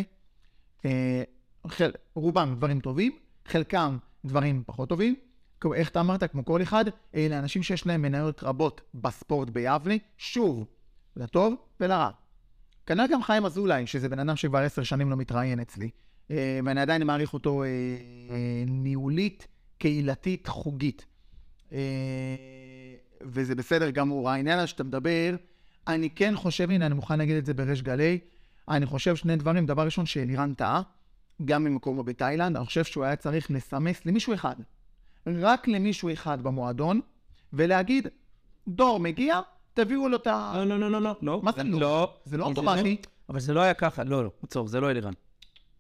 [0.84, 1.22] אה,
[1.66, 3.12] חל- רובם דברים טובים,
[3.48, 5.14] חלקם דברים פחות טובים.
[5.60, 6.24] כמו- איך אתה אמרת?
[6.24, 10.66] כמו כל אחד, אלה אנשים שיש להם מניות רבות בספורט ביבנה, שוב,
[11.16, 12.10] לטוב ולרע.
[12.86, 15.90] כנ"ל גם חיים אזולאי, שזה בן אדם שכבר עשר שנים לא מתראיין אצלי,
[16.30, 17.68] אה, ואני עדיין מעריך אותו אה,
[18.66, 19.46] ניהולית,
[19.78, 21.06] קהילתית, חוגית.
[21.72, 21.78] אה,
[23.22, 24.30] וזה בסדר גמור.
[24.30, 25.34] העניין הזה שאתה מדבר,
[25.88, 28.18] אני כן חושב, הנה, אני מוכן להגיד את זה בריש גלי,
[28.68, 29.66] אני חושב שני דברים.
[29.66, 30.82] דבר ראשון, שאלירן טעה,
[31.44, 34.54] גם ממקומו בתאילנד, אני חושב שהוא היה צריך לסמס למישהו אחד,
[35.26, 37.00] רק למישהו אחד במועדון,
[37.52, 38.08] ולהגיד,
[38.68, 39.40] דור מגיע,
[39.74, 40.52] תביאו לו את ה...
[40.56, 41.16] לא, לא, לא, לא, לא.
[41.22, 41.40] לא.
[41.42, 41.80] מה זה לא?
[41.80, 42.14] לא.
[42.24, 42.96] זה לא אוטומטי.
[43.28, 44.30] אבל זה לא היה ככה, לא, לא.
[44.42, 45.12] עצור, זה לא אלירן.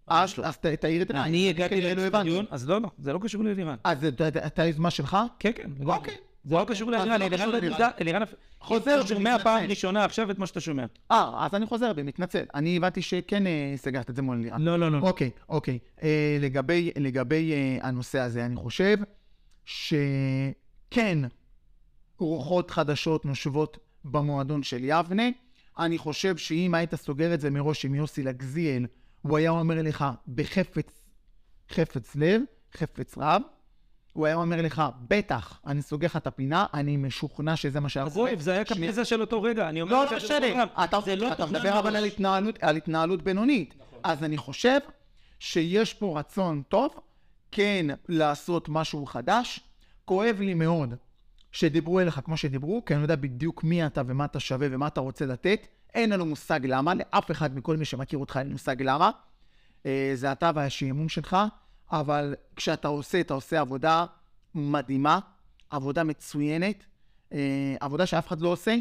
[0.06, 1.28] אז אז תעיר את עיניי.
[1.28, 2.04] אני הגעתי לא הבנתי.
[2.12, 3.76] לאצטדיון, אז לא, לא, זה לא קשור לאלירן.
[3.84, 5.16] אז זה- אתה- אתה יוזמה שלך?
[5.38, 5.70] כן, כן.
[5.86, 6.14] אוקיי.
[6.44, 7.58] זה לא קשור אז לאלירן, לא
[8.00, 8.38] אלירן קשור.
[8.60, 9.36] חוזר שומע.
[9.42, 10.84] פעם ראשונה עכשיו את מה שאתה שומע.
[11.10, 12.44] אה, אז אני חוזר בי, מתנצל.
[12.54, 14.62] אני הבנתי שכן אה, סגרת את זה מול אלירן.
[14.62, 14.98] לא, לא, לא.
[14.98, 15.78] אוקיי, אוקיי.
[16.02, 16.36] אה,
[16.96, 18.96] לגבי, אה, הנושא הזה, אני חושב
[19.64, 21.18] שכן,
[22.18, 25.22] רוחות חדשות נושבות במועדון של יבנה.
[25.78, 28.86] אני חושב שאם היית סוגר את זה מראש עם יוסי לגזיאל,
[29.28, 31.02] הוא היה אומר לך בחפץ,
[31.70, 32.42] חפץ לב,
[32.76, 33.42] חפץ רב,
[34.12, 38.06] הוא היה אומר לך, בטח, אני סוגר לך את הפינה, אני משוכנע שזה מה שהיה
[38.06, 38.64] אז זהו, זה היה.
[38.64, 39.68] קפריזה של אותו רגע.
[39.68, 40.64] אני אומר לא, לך לא משנה.
[40.84, 41.96] אתה, לא אתה מדבר אבל.
[41.96, 43.74] על התנהלות, על התנהלות בינונית.
[44.02, 44.78] אז אני חושב
[45.38, 46.94] שיש פה רצון טוב,
[47.50, 49.60] כן לעשות משהו חדש.
[50.04, 50.94] כואב לי מאוד
[51.52, 55.00] שדיברו אליך כמו שדיברו, כי אני יודע בדיוק מי אתה ומה אתה שווה ומה אתה
[55.00, 55.66] רוצה לתת.
[55.94, 59.10] אין לנו מושג למה, לאף אחד מכל מי שמכיר אותך אין מושג למה.
[59.86, 61.36] אה, זה אתה והשעמום שלך,
[61.92, 64.06] אבל כשאתה עושה, אתה עושה עבודה
[64.54, 65.18] מדהימה,
[65.70, 66.84] עבודה מצוינת,
[67.32, 68.76] אה, עבודה שאף אחד לא עושה,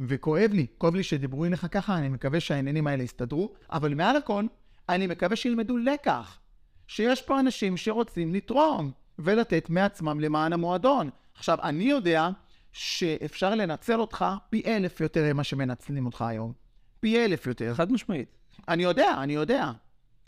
[0.00, 4.44] וכואב לי, כואב לי שדיברו אליך ככה, אני מקווה שהעניינים האלה יסתדרו, אבל מעל הכל,
[4.88, 6.38] אני מקווה שילמדו לקח,
[6.86, 11.10] שיש פה אנשים שרוצים לתרום ולתת מעצמם למען המועדון.
[11.34, 12.28] עכשיו, אני יודע
[12.78, 16.52] שאפשר לנצל אותך פי אלף יותר ממה שמנצלים אותך היום.
[17.00, 17.74] פי אלף יותר.
[17.74, 18.28] חד משמעית.
[18.68, 19.70] אני יודע, אני יודע.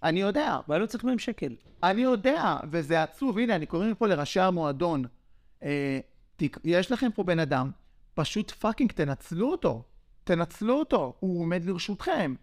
[0.02, 0.58] אני יודע.
[0.66, 1.54] אבל לא צריך מהם שקל.
[1.82, 3.38] אני יודע, וזה עצוב.
[3.38, 5.04] הנה, אני קורא מפה לראשי המועדון.
[5.62, 5.98] אה,
[6.37, 6.58] תק...
[6.64, 7.70] יש לכם פה בן אדם,
[8.14, 9.82] פשוט פאקינג תנצלו אותו.
[10.24, 12.34] תנצלו אותו, הוא עומד לרשותכם.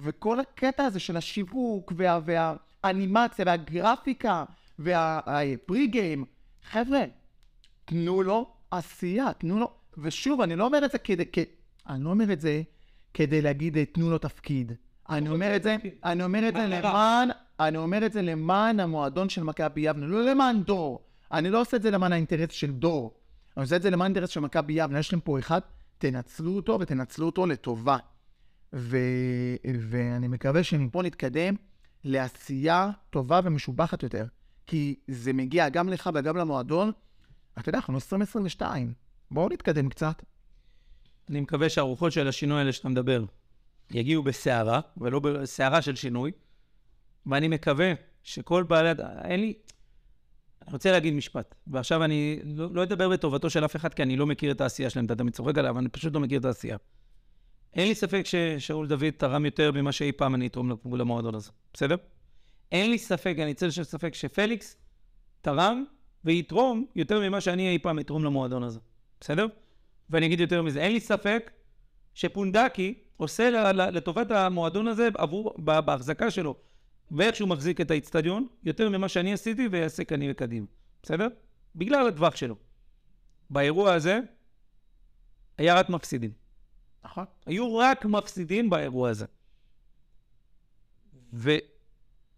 [0.00, 2.20] וכל הקטע הזה של השיווק וה...
[2.24, 4.44] והאנימציה והגרפיקה
[4.78, 6.24] והפרי גיים,
[6.70, 7.04] חבר'ה,
[7.84, 9.70] תנו לו עשייה, תנו לו...
[9.98, 11.24] ושוב, אני לא אומר את זה כדי...
[11.32, 11.38] כ...
[11.88, 12.62] אני לא אומר את זה
[13.14, 14.72] כדי להגיד תנו לו תפקיד.
[15.08, 17.28] אני אומר את זה, אני אומר את זה למען,
[17.60, 21.02] אני אומר את זה למען המועדון של מכבי יבנה, לא למען דור.
[21.32, 23.14] אני לא עושה את זה למען האינטרס של דור.
[23.56, 24.98] אני עושה את זה למען האינטרס של מכבי יבנה.
[24.98, 25.60] יש לכם פה אחד,
[25.98, 27.96] תנצלו אותו ותנצלו אותו לטובה.
[28.72, 28.96] ו...
[29.80, 31.54] ואני מקווה שמפה נתקדם
[32.04, 34.24] לעשייה טובה ומשובחת יותר.
[34.66, 36.92] כי זה מגיע גם לך וגם למועדון.
[37.58, 38.92] אתה יודע, אנחנו 2022.
[39.30, 40.22] בואו נתקדם קצת.
[41.30, 43.24] אני מקווה שהרוחות של השינוי האלה שאתה מדבר
[43.90, 46.32] יגיעו בסערה, ולא בסערה של שינוי,
[47.26, 49.02] ואני מקווה שכל בעלי...
[49.24, 49.54] אין לי...
[50.62, 54.16] אני רוצה להגיד משפט, ועכשיו אני לא, לא אדבר בטובתו של אף אחד, כי אני
[54.16, 56.76] לא מכיר את העשייה שלהם, אתה תמיד צוחק עליו, אני פשוט לא מכיר את העשייה.
[57.74, 61.96] אין לי ספק ששאול דוד תרם יותר ממה שאי פעם אני אתרום למועדון הזה, בסדר?
[62.72, 64.76] אין לי ספק, אני צל של ספק שפליקס
[65.40, 65.84] תרם
[66.24, 68.80] ויתרום יותר ממה שאני אי פעם אתרום למועדון הזה,
[69.20, 69.46] בסדר?
[70.10, 71.50] ואני אגיד יותר מזה, אין לי ספק
[72.14, 76.56] שפונדקי עושה לטובת המועדון הזה עבור, בהחזקה שלו,
[77.10, 80.66] ואיך שהוא מחזיק את האיצטדיון, יותר ממה שאני עשיתי ויעשה כנראה קדימה,
[81.02, 81.28] בסדר?
[81.76, 82.56] בגלל הטווח שלו.
[83.50, 84.20] באירוע הזה
[85.58, 86.30] היה רק מפסידים.
[87.04, 87.24] נכון.
[87.46, 89.26] היו רק מפסידים באירוע הזה.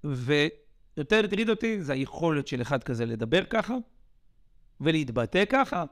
[0.04, 0.46] ו...
[0.96, 3.74] ויותר הטריד אותי זה היכולת של אחד כזה לדבר ככה
[4.80, 5.84] ולהתבטא ככה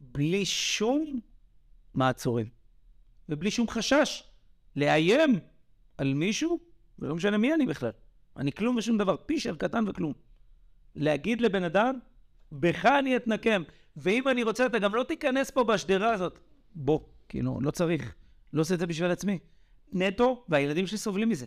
[0.00, 1.20] בלי שום
[1.94, 2.48] מעצורים
[3.28, 4.22] ובלי שום חשש
[4.76, 5.38] לאיים
[5.98, 6.60] על מישהו,
[6.98, 7.90] ולא משנה מי אני בכלל.
[8.36, 10.12] אני כלום ושום דבר, פישר קטן וכלום.
[10.94, 11.98] להגיד לבן אדם,
[12.52, 13.62] בך אני אתנקם,
[13.96, 16.38] ואם אני רוצה, אתה גם לא תיכנס פה בשדרה הזאת.
[16.74, 18.14] בוא, כאילו, לא צריך.
[18.52, 19.38] לא עושה את זה בשביל עצמי.
[19.92, 21.46] נטו, והילדים שלי סובלים מזה.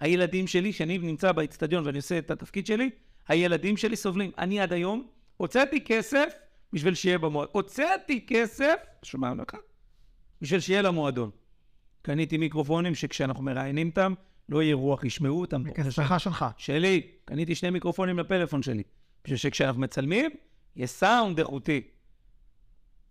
[0.00, 2.90] הילדים שלי, שאני נמצא באצטדיון ואני עושה את התפקיד שלי,
[3.28, 4.30] הילדים שלי סובלים.
[4.38, 6.34] אני עד היום הוצאתי כסף
[6.72, 7.52] בשביל שיהיה במועדון.
[7.52, 9.56] הוצאתי כסף, שומע לך?
[10.40, 11.30] בשביל שיהיה למועדון.
[12.02, 14.14] קניתי מיקרופונים שכשאנחנו מראיינים אותם,
[14.48, 15.62] לא יהיה רוח, ישמעו אותם.
[15.64, 16.44] מכספך שלך.
[16.56, 18.82] שלי, קניתי שני מיקרופונים לפלאפון שלי.
[19.24, 20.30] בשביל שכשאנחנו מצלמים,
[20.76, 21.80] יהיה סאונד איכותי.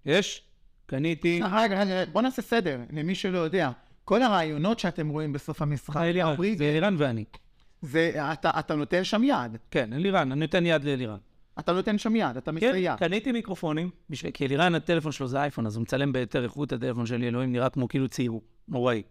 [0.06, 0.44] יש?
[0.86, 1.42] קניתי...
[1.52, 3.72] רגע, רגע, בוא נעשה סדר, למי שלא יודע.
[4.06, 7.26] כל הרעיונות שאתם רואים בסוף המשחק, הפרי, זה אלירן ואני.
[7.82, 9.58] זה, אתה, אתה נותן שם יד.
[9.72, 11.18] כן, אלירן, אני נותן יד לאלירן.
[11.60, 12.96] אתה נותן שם יד, אתה מסייע.
[12.98, 16.74] כן, קניתי מיקרופונים, בשביל, כי אלירן, הטלפון שלו זה אייפון, אז הוא מצלם ביותר איכות,
[16.74, 18.34] הטלפון שלי, אלוהים, נראה כמו כאילו צעיר,
[18.68, 19.02] נוראי.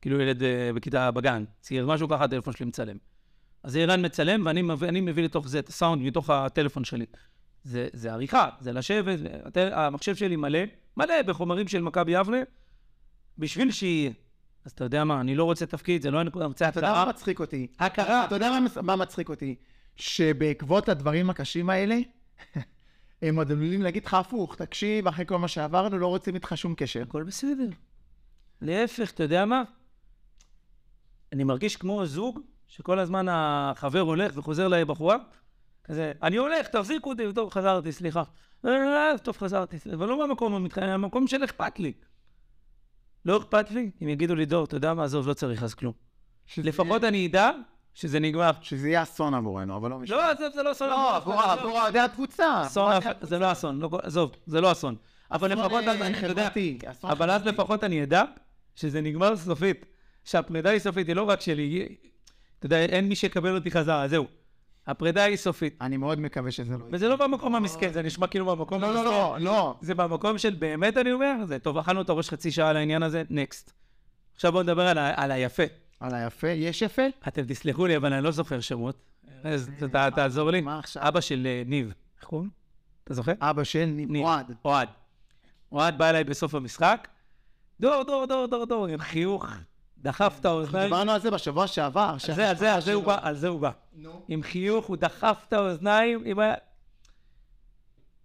[0.00, 2.96] כאילו ילד uh, בכיתה בגן, צעיר, משהו ככה הטלפון שלי מצלם.
[3.62, 7.06] אז אלירן מצלם, ואני מביא, מביא לתוך זה את הסאונד מתוך הטלפון שלי.
[7.64, 10.58] זה, זה עריכה, זה לשבת, הטל, המחשב שלי מלא,
[10.96, 12.38] מלא בחומרים של מכבי יבנה,
[13.38, 14.10] בשביל שיהיה.
[14.68, 16.92] אז אתה יודע מה, אני לא רוצה תפקיד, זה לא הנקודה, אני רוצה אתה יודע
[16.92, 17.66] מה מצחיק אותי?
[17.78, 18.24] הכרה.
[18.24, 18.50] אתה יודע
[18.82, 19.54] מה, מצחיק אותי?
[19.96, 21.98] שבעקבות הדברים הקשים האלה,
[23.22, 26.74] הם עוד עלולים להגיד לך הפוך, תקשיב, אחרי כל מה שעברנו, לא רוצים איתך שום
[26.74, 27.02] קשר.
[27.02, 27.68] הכל בסדר.
[28.60, 29.62] להפך, אתה יודע מה?
[31.32, 35.16] אני מרגיש כמו זוג שכל הזמן החבר הולך וחוזר לבחורה,
[35.84, 38.22] כזה, אני הולך, תחזיקו אותי, טוב, חזרתי, סליחה.
[39.22, 41.92] טוב, חזרתי, אבל לא מהמקום המתחייב, מהמקום של אכפת לי.
[43.28, 45.92] לא אכפת לי, אם יגידו לי, דור, אתה יודע מה, עזוב, לא צריך אז כלום.
[46.58, 47.50] לפחות אני אדע
[47.94, 48.50] שזה נגמר.
[48.60, 50.16] שזה יהיה אסון עבורנו, אבל לא משנה.
[50.16, 50.88] לא, עזוב, זה לא אסון.
[50.90, 52.62] לא, עבור אוהדי הקבוצה.
[53.20, 54.96] זה לא אסון, עזוב, זה לא אסון.
[55.32, 56.48] אבל לפחות אז אני יודע,
[57.02, 58.22] אבל אז לפחות אני אדע
[58.74, 59.86] שזה נגמר סופית.
[60.24, 61.96] שהפרידה היא סופית, היא לא רק שלי,
[62.58, 64.26] אתה יודע, אין מי שיקבל אותי חזרה, זהו.
[64.88, 65.76] הפרידה היא סופית.
[65.80, 66.84] אני מאוד מקווה שזה לא...
[66.92, 69.74] וזה לא במקום המסכן, זה נשמע כאילו במקום לא, לא, לא, לא.
[69.80, 73.02] זה במקום של באמת, אני אומר, זה טוב, אכלנו את הראש חצי שעה על העניין
[73.02, 73.72] הזה, נקסט.
[74.34, 75.62] עכשיו בואו נדבר על, על היפה.
[76.00, 77.02] על היפה, יש יפה?
[77.28, 78.96] אתם תסלחו לי, אבל אני לא זוכר שמות.
[79.44, 80.60] אז אתה- תעזור לי.
[80.60, 81.08] מה עכשיו?
[81.08, 81.92] אבא של אה, ניב.
[82.20, 82.50] איך קוראים?
[83.04, 83.32] אתה זוכר?
[83.40, 84.10] אבא של ניב.
[84.12, 84.52] נמרוד.
[84.64, 84.88] אוהד.
[85.72, 87.08] אוהד בא אליי בסוף המשחק,
[87.80, 89.46] דור, דור, דור, דור, דור, עם חיוך,
[90.02, 90.84] דחף את האוזניים.
[90.84, 92.14] דיברנו על זה בשבוע שעבר.
[92.28, 93.70] על זה, על זה, על זה הוא בא, על זה הוא בא.
[93.94, 94.22] נו.
[94.28, 96.54] עם חיוך, הוא דחף את האוזניים, עם ה...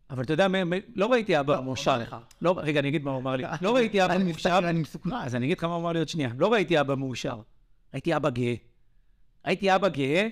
[0.10, 0.48] אבל אתה יודע,
[0.96, 2.02] לא ראיתי אבא מאושר.
[2.42, 3.44] לא, רגע, אני אגיד מה הוא אמר לי.
[3.62, 4.60] לא ראיתי אבא מאושר.
[4.64, 5.14] אני מסוכן.
[5.14, 6.30] אז אני אגיד לך מה הוא אמר לי עוד שנייה.
[6.38, 7.42] לא ראיתי אבא מאושר,
[7.94, 8.56] ראיתי אבא גאה.
[9.46, 10.28] ראיתי אבא גאה,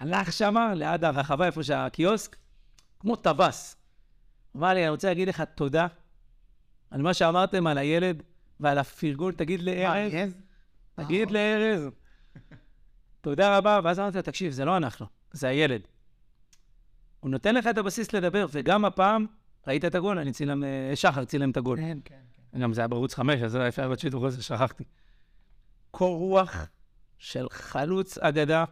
[0.00, 2.36] הלך שמה ליד הרחבה איפה שהקיוסק,
[3.00, 3.76] כמו טווס.
[4.56, 5.86] אמר לי, אני רוצה להגיד לך תודה
[6.90, 8.22] על מה שאמרתם על הילד
[8.60, 10.12] ועל הפרגון, תגיד לארז?
[11.04, 11.88] תגיד לארז.
[13.20, 15.80] תודה רבה, ואז אמרתי לו, תקשיב, זה לא אנחנו, זה הילד.
[17.20, 19.26] הוא נותן לך את הבסיס לדבר, וגם הפעם,
[19.66, 21.78] ראית את הגול, אני צילם, אה, שחר צילם את הגול.
[21.78, 22.14] כן, כן.
[22.52, 22.58] כן.
[22.58, 24.84] גם זה היה בערוץ חמש, אז היה יפה בשידור הזה, שכחתי.
[25.90, 26.66] קור רוח
[27.18, 28.64] של חלוץ אגדה,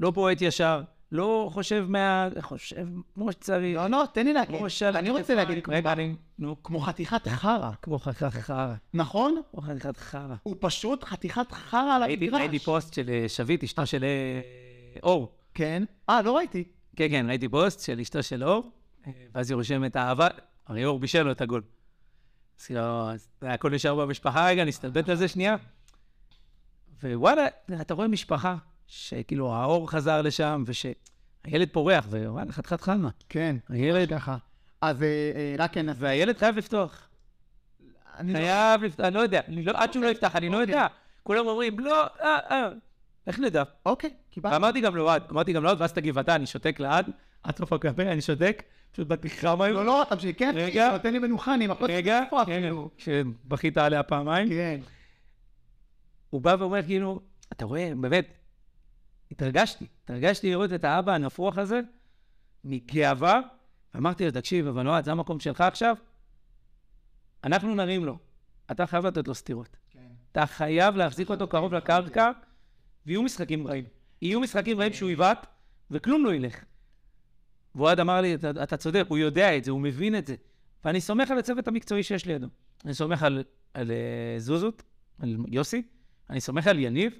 [0.00, 2.28] לא פועט ישר, לא חושב מה...
[2.40, 3.76] חושב כמו שצריך.
[3.76, 4.60] לא, לא, תן לי להגיד.
[4.84, 6.14] אני רוצה להגיד, רגע, אני...
[6.38, 6.62] נו.
[6.62, 8.74] כמו חתיכת חרא, כמו חתיכת חרא.
[8.94, 9.42] נכון?
[9.50, 10.34] כמו חתיכת חרא.
[10.42, 12.40] הוא פשוט חתיכת חרא על המגרש.
[12.40, 14.40] ראיתי פוסט של אה, שביט, אשתו של אה,
[15.02, 15.32] אור.
[15.54, 15.82] כן.
[16.10, 16.64] אה, לא ראיתי.
[16.96, 18.70] כן, כן, ראיתי פוסט של אשתו של אור,
[19.06, 20.28] אה, ואז היא רושמת אהבה,
[20.66, 21.62] הרי אור בישל לו את הגול.
[22.58, 22.80] אז כאילו,
[23.42, 25.56] הכל נשאר במשפחה רגע, נסתלבט על זה שנייה.
[27.02, 27.46] ווואלה,
[27.80, 28.56] אתה רואה משפחה
[28.92, 33.08] שכאילו האור חזר לשם, ושהילד פורח, ווואלה, חתיכת חלמה.
[33.28, 33.56] כן.
[33.68, 34.36] הילד, ככה.
[34.80, 37.08] אז אה, אה, רק כן, והילד חייב לפתוח.
[38.18, 40.60] אני לא- חייב לפתוח, אני לא יודע, אני לא- עד שהוא לא יפתח, אני לא
[40.60, 40.74] אוקיי.
[40.74, 40.86] יודע.
[41.22, 42.68] כולם אומרים, לא, אה, אה,
[43.26, 43.62] איך נדע?
[43.86, 44.54] אוקיי, קיבלתי.
[44.54, 47.06] ואמרתי גם לאוהד, אמרתי גם לאוהד, ואז תגיב אתה, אני שותק לאוהד,
[47.42, 49.76] עד סוף הקפה, אני שותק, פשוט באתי חם היום.
[49.76, 50.92] לא, לא, תמשיך, כן, רגע.
[50.92, 52.90] נותן לי מנוחה, אני מכות רגע, כן, אפילו.
[52.98, 54.80] שבכית עליה פעמיים, כן.
[56.30, 57.20] הוא בא ואומר כאילו,
[57.52, 58.34] אתה רואה, באמת,
[59.30, 61.80] התרגשתי, התרגשתי לראות את האבא הנפוח הזה,
[62.64, 63.40] מגאווה,
[63.94, 65.96] ואמרתי לו, תקשיב, אבל אוהד, זה המקום שלך עכשיו,
[67.44, 68.18] אנחנו נרים לו,
[68.70, 69.76] אתה חייב לתת לו סטירות.
[69.90, 69.98] כן.
[70.32, 72.30] אתה חייב להחזיק אותו קרוב לקרקע,
[73.06, 73.84] ויהיו משחקים רעים.
[74.22, 75.46] יהיו משחקים רעים שהוא יבעט,
[75.90, 76.64] וכלום לא ילך.
[77.74, 80.34] ואוהד אמר לי, אתה, אתה צודק, הוא יודע את זה, הוא מבין את זה.
[80.84, 82.46] ואני סומך על הצוות המקצועי שיש לידו.
[82.84, 84.82] אני סומך על, על uh, זוזות,
[85.18, 85.82] על יוסי,
[86.30, 87.12] אני סומך על יניב,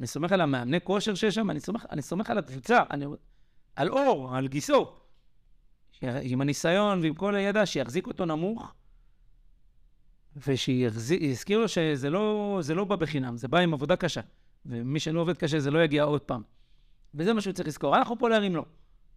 [0.00, 3.04] אני סומך על המאמני כושר שיש שם, אני סומך, אני סומך על הקבוצה, אני,
[3.76, 4.92] על אור, על גיסו.
[6.02, 8.74] עם הניסיון ועם כל הידע, שיחזיק אותו נמוך,
[10.46, 14.20] ושיזכיר לו שזה לא, לא בא בחינם, זה בא עם עבודה קשה.
[14.66, 16.42] ומי שלא עובד קשה, זה לא יגיע עוד פעם.
[17.14, 17.96] וזה מה שהוא צריך לזכור.
[17.96, 18.64] אנחנו פה להרים לו.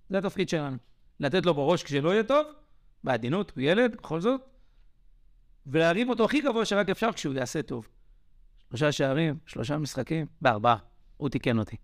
[0.10, 0.78] זה התפקיד שלנו.
[1.20, 2.48] לתת לו בראש כשלא יהיה טוב,
[3.04, 4.42] בעדינות, הוא ילד, בכל זאת,
[5.66, 7.88] ולהרים אותו הכי גבוה שרק אפשר כשהוא יעשה טוב.
[8.74, 10.76] שלושה שערים, שלושה משחקים, בארבעה.
[11.18, 11.76] הוא תיקן אותי.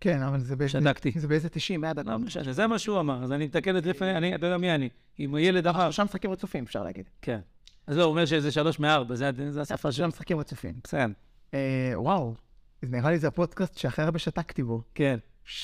[0.00, 0.80] כן, אבל זה באיזה...
[0.80, 1.12] שתקתי.
[1.16, 2.06] זה באיזה 90, 100 דקות.
[2.06, 4.56] לא משנה, זה מה שהוא אמר, אז אני מתקן את זה לפני, אני, אתה יודע
[4.56, 4.88] מי אני.
[5.20, 7.04] אם הילד אמר, שלושה משחקים רצופים, אפשר להגיד.
[7.22, 7.40] כן.
[7.86, 9.92] אז לא, הוא אומר שזה שלוש מארבע, זה השפה שלו.
[9.92, 10.74] שלושה משחקים רצופים.
[10.84, 11.06] בסדר.
[11.54, 12.34] אה, וואו,
[12.82, 14.82] נראה לי זה הפודקאסט שהכי הרבה שתקתי בו.
[14.94, 15.18] כן.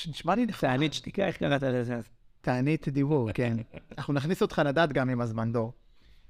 [0.07, 0.69] נשמע לי נחמד.
[0.69, 1.99] תענית שתיקה, איך קראת לזה?
[2.41, 3.57] תענית דיבור, כן.
[3.97, 5.73] אנחנו נכניס אותך לדעת גם עם הזמן, דור.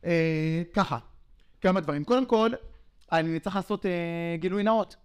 [0.06, 0.98] אה, ככה,
[1.62, 2.04] כמה דברים.
[2.04, 2.52] קודם כל,
[3.14, 3.92] אני צריך לעשות אה,
[4.40, 4.96] גילוי נאות.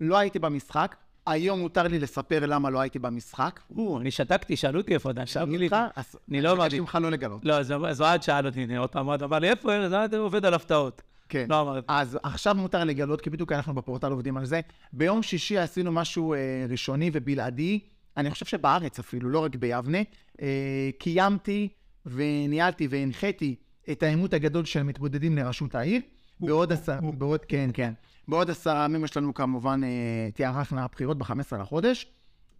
[0.00, 3.60] לא הייתי במשחק, היום מותר לי לספר למה לא הייתי במשחק.
[3.76, 5.74] או, אני שתקתי, שאלו אותי איפה אתה, גיליתי.
[5.74, 6.80] אותך, אז אני לא אמרתי.
[6.80, 7.44] ממך לא לגלות.
[7.44, 9.92] לא, אז אז אוהד שאל אותי, עוד פעם, אמר לי, איפה ארז?
[9.92, 11.02] אוהד עובד על הפתעות.
[11.28, 11.46] כן.
[11.48, 11.86] לא אמרתי.
[11.88, 14.60] אז עכשיו מותר לגלות, כי בדיוק אנחנו בפורטל עובדים על זה.
[14.92, 17.80] ביום שישי עשינו משהו אה, ראשוני ובלעדי,
[18.16, 19.98] אני חושב שבארץ אפילו, לא רק ביבנה.
[20.42, 21.68] אה, קיימתי
[22.06, 23.54] וניהלתי והנחיתי
[23.90, 26.00] את העימות הגדול של המתמודדים לראשות העיר.
[26.40, 27.92] בעוד עשרה, בעוד, כן, כן.
[28.28, 32.06] בעוד עשרה ימים יש לנו כמובן, אה, תיארכנה הבחירות ב-15 לחודש.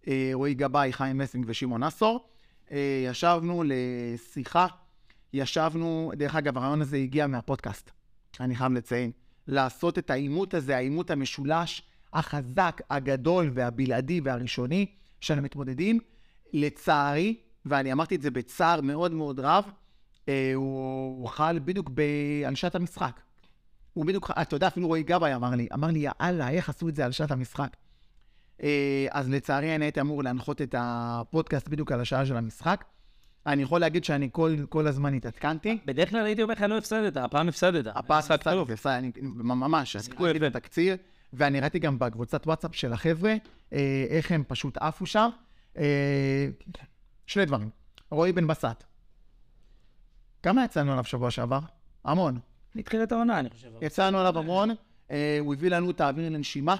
[0.08, 2.28] אה, רועי גבאי, חיים מסינג ושמעון נסור.
[2.72, 4.66] אה, ישבנו לשיחה,
[5.32, 7.90] ישבנו, דרך אגב, הרעיון הזה הגיע מהפודקאסט.
[8.40, 9.10] אני חייב לציין,
[9.46, 14.86] לעשות את העימות הזה, העימות המשולש, החזק, הגדול והבלעדי והראשוני
[15.20, 15.98] של המתמודדים.
[16.52, 19.64] לצערי, ואני אמרתי את זה בצער מאוד מאוד רב,
[20.54, 21.90] הוא חל בדיוק
[22.54, 23.20] שעת המשחק.
[23.94, 26.94] הוא בדיוק, אתה יודע, אפילו רועי גבאי אמר לי, אמר לי, יאללה, איך עשו את
[26.94, 27.76] זה על שעת המשחק?
[28.62, 32.84] אה, אז לצערי אני הייתי אמור להנחות את הפודקאסט בדיוק על השעה של המשחק.
[33.46, 35.78] אני יכול להגיד שאני כל, כל הזמן התעדכנתי.
[35.84, 37.86] בדרך כלל הייתי אומר לך, לא הפסדת, הפעם הפסדת.
[37.86, 38.18] הפעם.
[38.18, 38.48] הפסדתי,
[38.98, 40.04] אני ממש, אני
[40.36, 40.46] יפה.
[40.46, 40.96] התקציר,
[41.32, 43.34] ואני ראיתי גם בקבוצת וואטסאפ של החבר'ה,
[43.72, 45.28] אה, איך הם פשוט עפו שם.
[45.78, 46.48] אה,
[47.26, 47.70] שני דברים,
[48.10, 48.84] רועי בן בסט,
[50.42, 51.60] כמה יצאנו עליו שבוע שעבר?
[52.04, 52.38] המון.
[52.74, 53.68] נתחיל את העונה, אני חושב.
[53.82, 54.70] יצאנו עליו המון,
[55.10, 56.76] אה, הוא הביא לנו את האוויר לנשימה,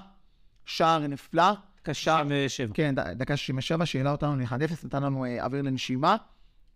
[0.64, 1.52] שער נפלא.
[1.82, 2.74] קשה ושבע.
[2.74, 6.16] כן, ד- דקה 67, שהעלה אותנו ל-1-0, נתן לנו אה, אוויר לנשימה.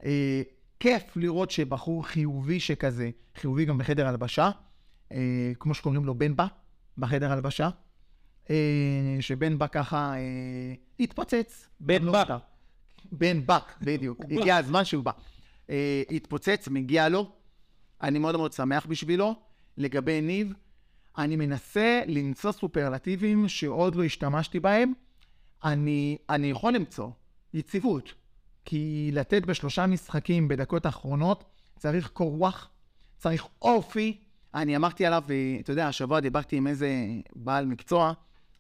[0.05, 0.43] אה,
[0.81, 4.51] כיף לראות שבחור חיובי שכזה, חיובי גם בחדר הלבשה,
[5.59, 6.47] כמו שקוראים לו בן בא,
[6.99, 7.69] בחדר הלבשה,
[9.59, 10.15] בא ככה
[11.01, 11.69] התפוצץ.
[11.81, 12.25] בן לא בא,
[13.83, 14.21] בדיוק.
[14.31, 15.12] הגיע הזמן שהוא בא.
[16.11, 17.33] התפוצץ, מגיע לו.
[18.05, 19.34] אני מאוד מאוד שמח בשבילו.
[19.78, 20.52] לגבי ניב,
[21.18, 24.92] אני מנסה למצוא סופרלטיבים שעוד לא השתמשתי בהם.
[25.64, 27.09] אני, אני יכול למצוא
[27.55, 28.14] יציבות,
[28.64, 31.44] כי לתת בשלושה משחקים בדקות האחרונות
[31.78, 32.70] צריך קור רוח,
[33.18, 34.16] צריך אופי.
[34.55, 35.24] אני אמרתי עליו,
[35.61, 36.90] אתה יודע, השבוע דיברתי עם איזה
[37.36, 38.12] בעל מקצוע,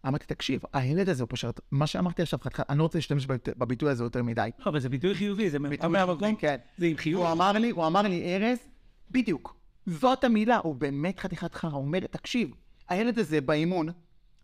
[0.06, 2.38] אמרתי, תקשיב, הילד הזה הוא פשוט, מה שאמרתי עכשיו,
[2.68, 4.50] אני לא רוצה להשתמש בביט- בביטוי הזה יותר מדי.
[4.58, 5.92] לא, אבל זה ביטוי חיובי, זה מהמקום,
[6.36, 6.56] כן.
[6.78, 7.22] זה עם חיוב.
[7.24, 8.58] הוא אמר לי, הוא אמר לי, ארז,
[9.10, 12.50] בדיוק, זאת המילה, הוא באמת חתיכת חרא, הוא אומר, תקשיב,
[12.88, 13.88] הילד הזה באימון,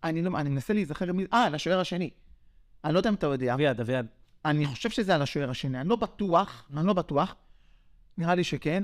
[0.05, 2.11] אני לא, אני מנסה להיזכר מי, אה, על השוער השני.
[2.85, 4.07] אני לא יודע אם אתה יודע, אביעד, אביעד.
[4.45, 7.35] אני חושב שזה על השוער השני, אני לא בטוח, אני לא בטוח,
[8.19, 8.83] נראה לי שכן.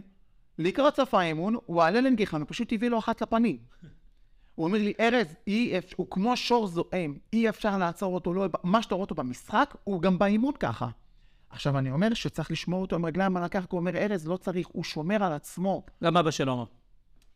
[0.58, 3.58] לקראת סוף האימון, הוא עלה לנגיחן, הוא פשוט הביא לו אחת לפנים.
[4.54, 8.46] הוא אומר לי, ארז, אי אפשר, הוא כמו שור זועם, אי אפשר לעצור אותו, לא,
[8.64, 10.88] מה שאתה רואה אותו במשחק, הוא גם באימון ככה.
[11.56, 14.66] עכשיו, אני אומר שצריך לשמור אותו עם רגליים על הקרקע, הוא אומר, ארז, לא צריך,
[14.72, 15.82] הוא שומר על עצמו.
[16.04, 16.64] גם אבא שלו אמר.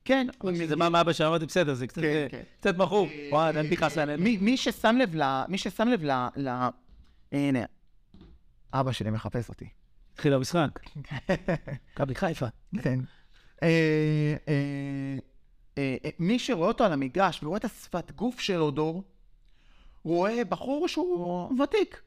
[0.05, 0.27] כן,
[0.67, 2.43] זה מה מאבא שלו, אמרתי, בסדר, זה קצת כן, אה, כן.
[2.61, 3.09] קצת מכור.
[3.31, 4.23] וואי, אל תכעס עלינו.
[4.23, 5.23] מי, מי ששם לב ל...
[5.49, 6.11] מי ששם לב ל...
[6.37, 6.49] ל...
[7.33, 7.65] הנה,
[8.73, 9.69] אבא שלי מחפש אותי.
[10.13, 10.81] התחיל המשחק.
[11.95, 12.47] מכבי חיפה.
[12.83, 13.01] כן.
[13.63, 13.69] אה,
[14.49, 15.19] אה,
[15.79, 19.03] אה, אה, מי שרואה אותו על המגרש ורואה את השפת גוף שלו, דור,
[20.05, 22.03] רואה בחור שהוא ותיק.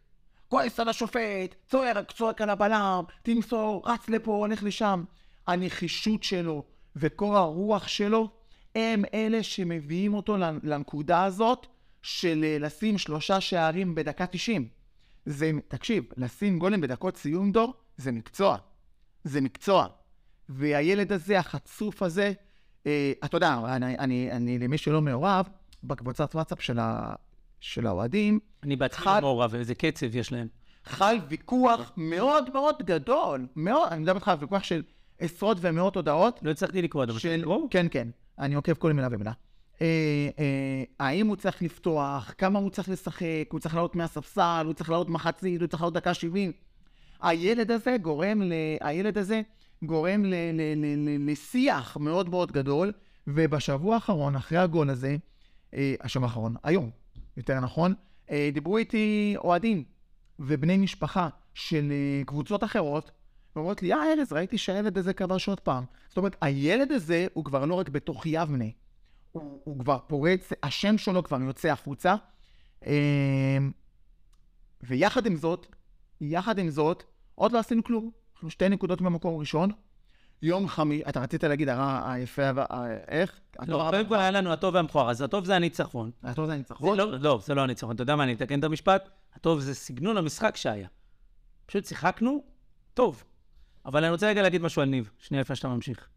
[0.53, 5.03] כועס על השופט, צועק, צועק על הבלם, תמסור, רץ לפה, הולך לשם.
[5.47, 6.63] הנחישות שלו
[6.95, 8.29] וקור הרוח שלו
[8.75, 11.67] הם אלה שמביאים אותו לנ- לנקודה הזאת
[12.01, 14.67] של אה, לשים שלושה שערים בדקה 90.
[15.25, 18.57] זה, תקשיב, לשים גולים בדקות סיום דור, זה מקצוע.
[19.23, 19.87] זה מקצוע.
[20.49, 22.33] והילד הזה, החצוף הזה,
[22.87, 25.47] אה, אתה יודע, אני, אני, אני למי שלא מעורב,
[25.83, 27.13] בקבוצת וואטסאפ של, ה,
[27.63, 30.47] של האוהדים, אני בעצמי חד- מעורב, איזה קצב יש להם.
[30.85, 34.83] חל ויכוח מאוד מאוד גדול, מאוד, אני מדבר איתך על ויכוח של
[35.19, 37.45] עשרות ומאות הודעות, לא הצלחתי לקרוא, אבל של...
[37.69, 38.07] כן, כן,
[38.39, 39.31] אני עוקב כל מילה ומילה.
[39.81, 39.87] אה,
[40.39, 44.89] אה, האם הוא צריך לפתוח, כמה הוא צריך לשחק, הוא צריך לעלות מהספסל, הוא צריך
[44.89, 46.51] לעלות מחצית, הוא צריך לעלות דקה 70.
[47.21, 48.53] הילד הזה גורם, ל...
[48.81, 49.41] הילד הזה
[49.83, 50.29] גורם ל...
[50.33, 50.61] ל...
[50.75, 50.85] ל...
[51.09, 51.31] ל...
[51.31, 52.91] לשיח מאוד מאוד גדול,
[53.27, 55.15] ובשבוע האחרון, אחרי הגול הזה,
[55.73, 56.89] אה, השבוע האחרון, היום,
[57.37, 57.93] יותר נכון,
[58.29, 59.83] אה, דיברו איתי אוהדים
[60.39, 63.11] ובני משפחה של אה, קבוצות אחרות,
[63.55, 65.83] ואומרות לי, אה, ארז, ראיתי שהילד הזה כבש עוד פעם.
[66.07, 68.65] זאת אומרת, הילד הזה הוא כבר לא רק בתוך יבנה,
[69.31, 72.15] הוא, הוא כבר פורץ, השם שלו כבר יוצא החוצה.
[72.85, 73.57] אה,
[74.83, 75.67] ויחד עם זאת,
[76.21, 77.03] יחד עם זאת,
[77.35, 78.11] עוד לא עשינו כלום.
[78.33, 79.71] אנחנו שתי נקודות במקום ראשון.
[80.43, 82.49] יום חמישי, אתה רצית להגיד הרע, היפה,
[83.07, 83.39] איך?
[83.67, 86.11] לא, קודם כל היה לנו הטוב והמכוער, אז הטוב זה הניצחון.
[86.23, 86.97] הטוב זה זה הניצחון.
[86.97, 87.95] לא, לא, זה לא הניצחון.
[87.95, 89.09] אתה יודע מה, אני אתקן את המשפט.
[89.33, 90.87] הטוב זה סגנון המשחק שהיה.
[91.65, 92.43] פשוט שיחקנו
[92.93, 93.23] טוב.
[93.85, 96.07] אבל אני רוצה רגע להגיד משהו על ניב, שנייה לפני שאתה ממשיך.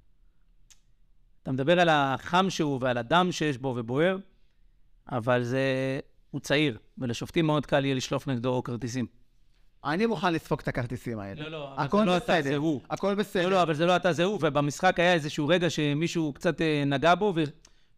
[1.43, 4.19] אתה מדבר על החם שהוא ועל הדם שיש בו ובוער,
[5.09, 5.61] אבל זה...
[6.31, 9.07] הוא צעיר, ולשופטים מאוד קל יהיה לשלוף נגדו כרטיסים.
[9.87, 11.43] אני מוכן לספוג את הכרטיסים האלה.
[11.43, 12.43] לא, לא, אבל זה לא אתה.
[12.43, 12.81] זה הוא.
[12.91, 13.43] הכל בסדר.
[13.43, 16.83] לא, לא, אבל זה לא אתה, זה הוא, ובמשחק היה איזשהו רגע שמישהו קצת אה,
[16.87, 17.35] נגע בו,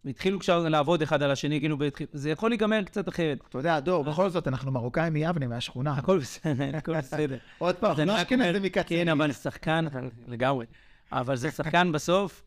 [0.05, 1.77] והתחילו עכשיו לעבוד אחד על השני, כאילו,
[2.13, 3.39] זה יכול להיגמר קצת אחרת.
[3.49, 5.93] אתה יודע, דור, בכל זאת, אנחנו מרוקאים מיבנה, מהשכונה.
[5.93, 7.37] הכל בסדר, הכל בסדר.
[7.59, 8.83] עוד פעם, אני לא רק אשכנזי אומר, מקצה.
[8.89, 9.85] כן, אבל שחקן,
[10.29, 10.67] לגמרי.
[11.13, 12.43] אבל זה שחקן בסוף,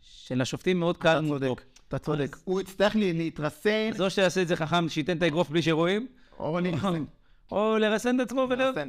[0.00, 1.24] שלשופטים מאוד קל.
[1.28, 2.36] צודק, אתה צודק.
[2.44, 6.06] הוא יצטרך להתרסן, אז או שיעשה את זה חכם, שייתן את האגרוף בלי שרואים,
[6.38, 6.58] או.
[7.52, 8.88] או לרסן את עצמו לרסן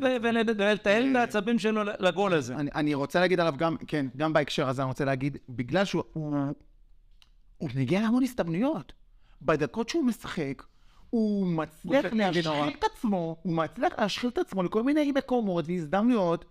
[1.12, 2.56] את העצבים שלו לגול הזה.
[2.56, 6.04] אני, רוצה להגיד עליו גם, כן, גם בהקשר הזה אני רוצה להגיד, בגלל שהוא...
[6.14, 8.94] הוא, מגיע להמון הזדמנויות.
[9.42, 10.64] בדקות שהוא משחק,
[11.10, 12.06] הוא מצליח.
[12.14, 16.46] להשחיל את עצמו, הוא מצליח להשחיל את עצמו לכל מיני מקומות והזדמנויות.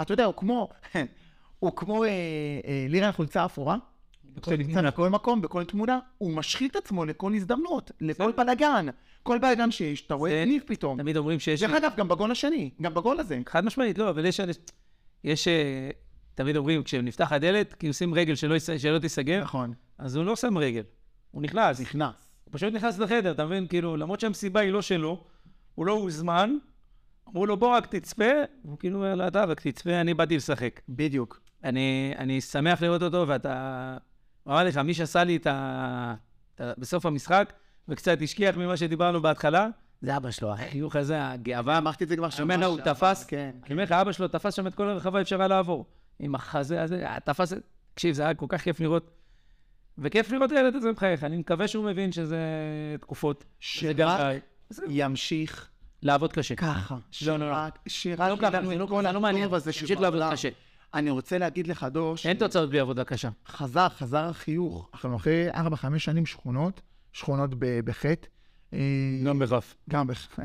[0.00, 0.68] אתה יודע, הוא כמו,
[1.60, 3.76] הוא כמו אה, אה, לירה החולצה האפורה,
[4.46, 8.86] שנמצא בכל מקום, בכל תמונה, הוא משחיל את עצמו לכל הזדמנות, לכל בלאגן.
[9.22, 10.98] כל בלאגן שיש, אתה רואה ניב פתאום.
[10.98, 11.62] תמיד אומרים שיש...
[11.62, 13.38] דרך אגב, גם בגול השני, גם בגול הזה.
[13.46, 14.40] חד משמעית, לא, אבל יש...
[15.24, 15.48] יש...
[15.48, 15.90] אה,
[16.34, 19.72] תמיד אומרים, כשנפתח הדלת, כי עושים רגל שלא שלא תיסגר, נכון.
[19.98, 20.82] אז הוא לא שם רגל,
[21.30, 21.80] הוא נכנס.
[21.80, 22.32] נכנס.
[22.44, 23.66] הוא פשוט נכנס לחדר, אתה מבין?
[23.66, 25.24] כאילו, למרות שהמסיבה היא לא שלו,
[25.74, 26.56] הוא לא הוזמן,
[27.28, 28.30] אמרו לו, בוא רק תצפה,
[28.62, 30.80] הוא כאילו אומר לה, אתה רק תצפה, אני באתי לשחק.
[30.88, 31.40] בדיוק.
[31.64, 33.96] אני, אני שמח לראות אותו, ואתה...
[34.48, 35.36] אמר לך, מי שעשה לי.
[35.36, 36.14] את ה...
[36.60, 37.52] בסוף המשחק,
[37.90, 39.68] וקצת השכיח ממה שדיברנו בהתחלה,
[40.02, 41.78] זה אבא שלו, החיוך הזה, הגאווה.
[41.78, 43.50] אמרתי את זה כבר ממנו הוא תפס, כן.
[43.64, 45.86] אני אומר לך, אבא שלו תפס שם את כל הרחבה, אפשר היה לעבור.
[46.18, 47.52] עם החזה הזה, תפס,
[47.94, 49.10] תקשיב, זה היה כל כך כיף לראות.
[49.98, 52.38] וכיף לראות הילד הזה מחייך, אני מקווה שהוא מבין שזה
[53.00, 53.44] תקופות.
[53.60, 54.38] שרק די.
[54.88, 55.68] ימשיך
[56.02, 56.54] לעבוד קשה.
[56.54, 56.96] ככה.
[57.26, 57.56] לא, לא, לא.
[57.86, 59.48] שרק, לא ככה, ידענו זה לא לא מעניין.
[59.64, 60.22] תמשיך לעבוד.
[60.32, 60.48] קשה.
[60.94, 63.28] אני רוצה להגיד לך, דוש, אין תוצאות בלי עבודה קשה.
[63.48, 64.90] חזר, חזר החיוך.
[64.94, 65.54] אנחנו אחרי 4-5
[65.98, 66.80] שנים שכונות,
[67.12, 68.28] שכונות בחטא.
[68.72, 68.78] אה,
[69.38, 69.76] בכף.
[69.90, 70.42] גם בחטא.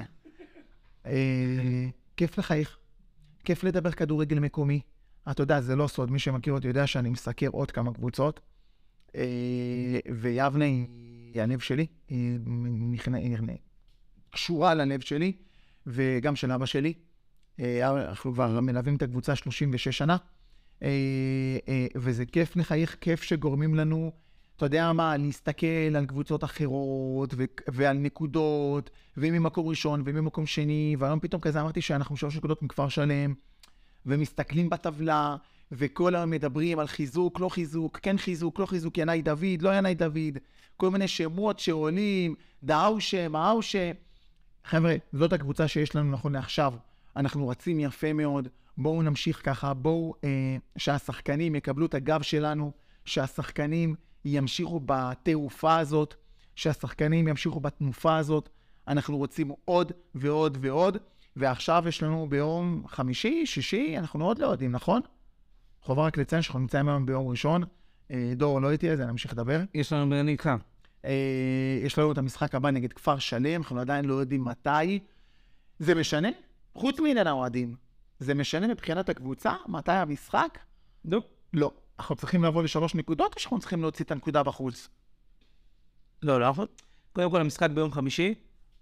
[1.06, 1.88] אה,
[2.18, 2.78] כיף לחייך.
[3.44, 4.82] כיף לדבר כדורגל מקומי.
[5.32, 8.40] אתה יודע, זה לא סוד, מי שמכיר אותי יודע שאני מסקר עוד כמה קבוצות.
[9.16, 12.40] אה, ויבנה היא הלב שלי, היא
[14.30, 15.34] קשורה ללב שלי,
[15.88, 16.94] וגם של אבא שלי.
[17.84, 20.18] אנחנו כבר מלווים את הקבוצה 36 שנה,
[21.96, 24.12] וזה כיף לחייך, כיף שגורמים לנו,
[24.58, 31.20] אתה יודע מה, להסתכל על קבוצות אחרות, ו- ועל נקודות, וממקום ראשון וממקום שני, והיום
[31.20, 33.34] פתאום כזה אמרתי שאנחנו שלוש נקודות מכפר שלם,
[34.06, 35.36] ומסתכלים בטבלה,
[35.72, 39.96] וכל היום מדברים על חיזוק, לא חיזוק, כן חיזוק, לא חיזוק, ינאי דוד, לא ינאי
[39.96, 40.38] דוד,
[40.78, 43.92] כל מיני שמות שעולים, דאושה, מאושה.
[44.66, 46.74] חבר'ה, זאת הקבוצה שיש לנו נכון לעכשיו.
[47.16, 48.48] אנחנו רצים יפה מאוד,
[48.78, 52.72] בואו נמשיך ככה, בואו אה, שהשחקנים יקבלו את הגב שלנו,
[53.06, 53.96] שהשחקנים
[54.26, 56.16] ימשיכו בתעופה הזאת,
[56.56, 58.50] שהשחקנים ימשיכו בתנופה הזאת.
[58.88, 60.98] אנחנו רוצים עוד ועוד ועוד,
[61.36, 65.02] ועכשיו יש לנו ביום חמישי, שישי, אנחנו עוד לא יודעים, נכון?
[65.82, 67.64] חובה רק לציין שאנחנו נמצאים היום ביום ראשון.
[68.12, 69.62] אה, דור לא איתי, אז אני אמשיך לדבר.
[69.74, 70.50] יש לנו בני איתך.
[71.06, 75.00] אה, יש לנו את המשחק הבא נגד כפר שלם, אנחנו עדיין לא יודעים מתי.
[75.80, 76.30] זה משנה?
[76.74, 77.76] חוץ מעניין האוהדים.
[78.20, 79.54] זה משנה מבחינת הקבוצה?
[79.68, 80.58] מתי המשחק?
[81.06, 81.20] נו.
[81.54, 81.72] לא.
[82.00, 84.90] אנחנו צריכים לבוא לשלוש נקודות, או שאנחנו צריכים להוציא את הנקודה בחוץ?
[86.24, 86.48] לא, לא.
[86.48, 86.66] אנחנו-
[87.14, 88.34] קודם כל, המשחק ביום חמישי.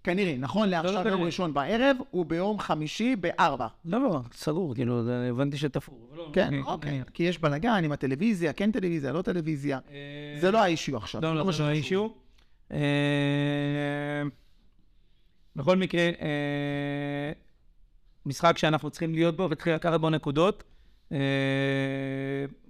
[0.04, 1.26] כנראה, נכון לא, לעכשיו לא, יום לא.
[1.26, 3.66] ראשון בערב, הוא ביום חמישי בארבע.
[3.84, 6.08] לא, לא, סגור, כאילו, הבנתי שתפור.
[6.16, 7.02] לא, כן, אוקיי.
[7.14, 9.78] כי יש בלאגן עם הטלוויזיה, כן טלוויזיה, לא טלוויזיה.
[9.90, 11.20] אה, זה לא האישיו עכשיו.
[11.22, 11.68] לא, לא, זה לא.
[11.68, 12.08] האישיו.
[12.72, 12.78] אה,
[15.56, 17.32] בכל מקרה, אה,
[18.26, 20.64] משחק שאנחנו צריכים להיות בו וצריכים לקחת בו נקודות.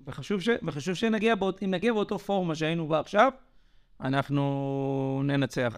[0.07, 3.33] וחשוב, ש, וחשוב שנגיע באות, אם נגיע באותו פורמה שהיינו בה עכשיו,
[4.01, 5.75] אנחנו ננצח.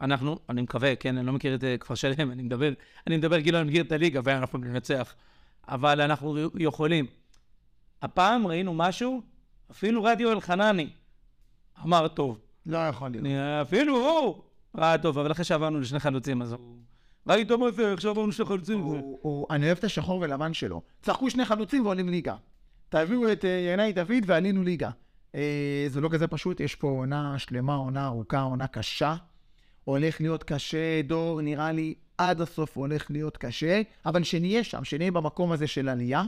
[0.00, 2.70] אנחנו, אני מקווה, כן, אני לא מכיר את אה, כפר שלם, אני מדבר,
[3.06, 5.14] אני מדבר כאילו אני מכיר את הליגה ואנחנו ננצח.
[5.68, 7.06] אבל אנחנו יכולים.
[8.02, 9.22] הפעם ראינו משהו,
[9.70, 10.90] אפילו רדיו אלחנני
[11.84, 12.38] אמר טוב.
[12.66, 13.26] לא יכול להיות.
[13.26, 14.42] אני- אפילו הוא
[14.76, 16.76] ראה טוב, אבל אחרי שעברנו לשני חלוצים, אז הוא...
[17.26, 18.80] ראית מה זה, עכשיו עברנו לשני חלוצים.
[18.80, 20.82] הוא- הוא- אני אוהב את השחור ולבן שלו.
[21.02, 22.36] צחקו שני חלוצים ועולים ליגה.
[22.92, 24.90] תביאו את אה, ינאי דוד ועלינו ליגה.
[25.34, 29.16] אה, זה לא כזה פשוט, יש פה עונה שלמה, עונה ארוכה, עונה קשה.
[29.84, 35.10] הולך להיות קשה, דור, נראה לי עד הסוף הולך להיות קשה, אבל שנהיה שם, שנהיה
[35.10, 36.22] במקום הזה של עלייה.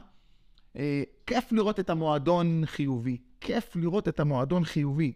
[0.77, 3.17] אה, כיף לראות את המועדון חיובי.
[3.41, 5.12] כיף לראות את המועדון חיובי.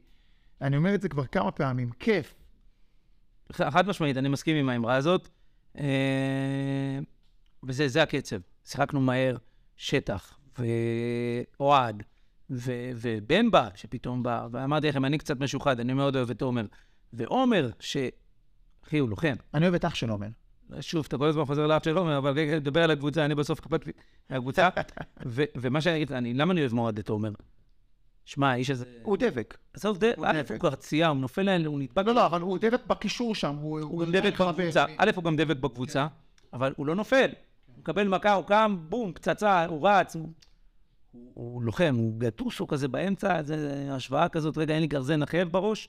[0.61, 2.35] אני אומר את זה כבר כמה פעמים, כיף.
[3.53, 5.29] חד משמעית, אני מסכים עם האמרה הזאת.
[7.63, 8.37] וזה זה הקצב.
[8.65, 9.37] שיחקנו מהר,
[9.77, 12.03] שטח, ואוהד,
[12.51, 16.65] ובן בא, שפתאום בא, ואמרתי לכם, אני קצת משוחד, אני מאוד אוהב את עומר.
[17.13, 17.97] ועומר, ש...
[18.87, 19.35] אחי, הוא לוחם.
[19.55, 20.27] אני אוהב את אח של עומר.
[20.81, 23.61] שוב, אתה כל הזמן חוזר לאף של עומר, אבל רגע, נדבר על הקבוצה, אני בסוף
[23.87, 23.93] לי
[24.31, 24.69] מהקבוצה.
[25.57, 27.31] ומה שאני אגיד, אני, למה אני אוהב מאוד את עומר?
[28.25, 28.85] שמע, האיש הזה...
[29.03, 29.59] הוא דבק.
[29.75, 30.51] עזוב, הוא דבק.
[30.51, 32.07] הוא קרצייה, הוא נופל, עליהם, הוא נדבק.
[32.07, 33.55] לא, לא, אבל הוא דבק בקישור שם.
[33.57, 34.85] הוא גם דבק בקבוצה.
[34.99, 36.07] א', הוא גם דבק בקבוצה,
[36.53, 37.29] אבל הוא לא נופל.
[37.67, 40.17] הוא מקבל מכה, הוא קם, בום, פצצה, הוא רץ.
[40.17, 40.29] הוא-
[41.13, 45.23] הוא הוא לוחם, הוא גטוס, הוא כזה באמצע, זה השוואה כזאת, רגע, אין לי גרזן
[45.23, 45.89] אחר בראש.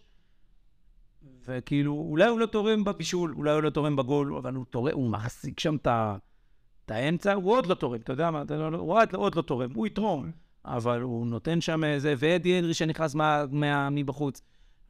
[1.47, 5.09] וכאילו, אולי הוא לא תורם בבישול, אולי הוא לא תורם בגול, אבל הוא תורם, הוא
[5.09, 9.15] מחזיק שם את האמצע, הוא עוד לא תורם, אתה יודע מה, אתה לא- הוא עוד-
[9.15, 10.31] עוד לא תורם, הוא יתרום,
[10.65, 14.41] אבל הוא נותן שם איזה, ואדי הנרי שנכנס מה- מה- מבחוץ.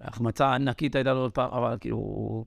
[0.01, 2.45] החמצה ענקית הייתה לו עוד פעם, אבל כאילו...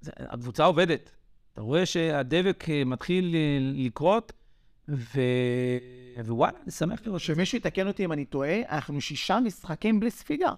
[0.00, 1.10] זה, הקבוצה עובדת.
[1.52, 4.32] אתה רואה שהדבק אה, מתחיל אה, לקרות,
[4.88, 5.20] ו...
[6.26, 7.26] ווואלה, אני שמח לראות ש...
[7.26, 10.52] שמישהו יתקן אותי אם אני טועה, אנחנו שישה משחקים בלי ספיגה.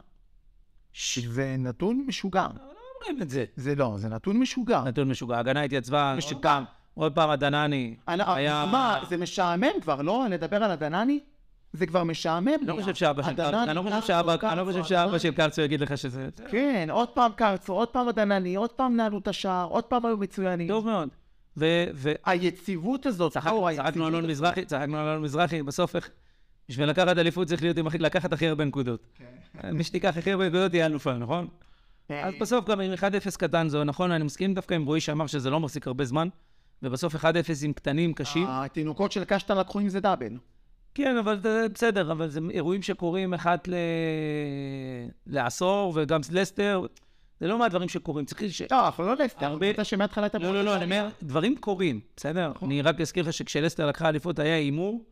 [1.26, 2.46] זה נתון משוגע.
[3.00, 3.44] אומרים את זה.
[3.56, 4.82] זה לא, זה נתון משוגע.
[4.86, 6.60] נתון משוגע, ההגנה התייצבה, משוגע.
[6.94, 7.96] עוד פעם הדנני.
[8.06, 10.26] היה- מה, זה משעמם כבר, לא?
[10.30, 11.20] לדבר על הדנני?
[11.72, 12.48] זה כבר משעמם.
[12.48, 12.76] אני לא.
[12.80, 14.82] חושב שאבא של קרצו, אני לא חושב שאבא- לא.
[14.84, 16.28] שאבא של קרצו יגיד לך שזה...
[16.50, 20.16] כן, עוד פעם קרצו, עוד פעם הדנני, עוד פעם נעלו את השער, עוד פעם היו
[20.16, 20.68] מצוינים.
[20.68, 21.08] טוב מאוד.
[21.58, 21.84] ו...
[21.94, 24.30] ו- היציבות הזאת, צחק- אור, צחקנו על אלון.
[24.30, 26.10] מזרחי, צחקנו על אלון מזרחי, בסוף איך...
[26.68, 29.06] בשביל לקחת אליפות צריך להיות עם הכי- לקחת הכי הרבה נקודות.
[29.72, 31.48] מי שתיקח הכי הרבה נקודות יהיה אלופה, נכון?
[32.08, 32.96] אז בסוף גם עם 1-0
[33.38, 36.28] קטן זה נכון, אני מסכים דווקא עם רועי שאמר שזה לא מחזיק הרבה זמן,
[36.82, 37.24] ובסוף 1-0
[37.64, 38.46] עם קטנים קשים.
[38.48, 40.32] התינוקות של קשטן לקחו עם זה דאבל.
[40.94, 43.68] כן, אבל זה בסדר, אבל זה אירועים שקורים אחת.
[45.26, 46.86] לעשור, וגם לסטר,
[47.40, 48.24] זה לא מהדברים שקורים.
[48.24, 48.62] צריך ש...
[48.70, 50.38] לא, אנחנו לא לסטר, הרבה- אתה שמההתחלה הייתה...
[50.38, 52.52] לא, לא, לא, אני אומר, דברים קורים, בסדר?
[52.62, 55.04] אני רק אזכיר לך שכשלסטר לקחה אליפות היה הימור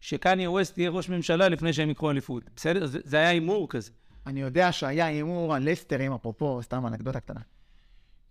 [0.00, 2.42] שקניה ווסט יהיה ראש ממשלה לפני שהם יקחו אליפות.
[2.56, 2.86] בסדר?
[2.86, 3.90] זה זה היה הימור כזה.
[4.26, 7.40] אני יודע שהיה הימור על לסטרים, אפרופו, סתם אנקדוטה קטנה.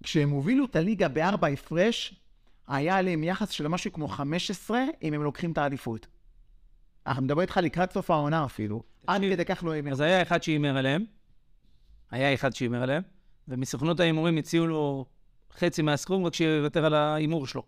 [0.04, 2.16] כשהם הובילו את הליגה בארבע הפרש,
[2.68, 6.08] היה עליהם יחס של משהו כמו 15 אם הם לוקחים את האליפות.
[7.08, 8.84] אנחנו מדברים איתך לקראת סוף העונה אפילו.
[9.08, 9.92] עד כדי כך לא הימר.
[9.92, 11.06] אז היה אחד שהימר עליהם,
[12.12, 13.04] היה אחד שהימר עליהם,
[13.48, 15.06] ומסוכנות ההימורים הציעו לו
[15.58, 17.64] חצי מהסכום, רק שיוותר על ההימור שלו.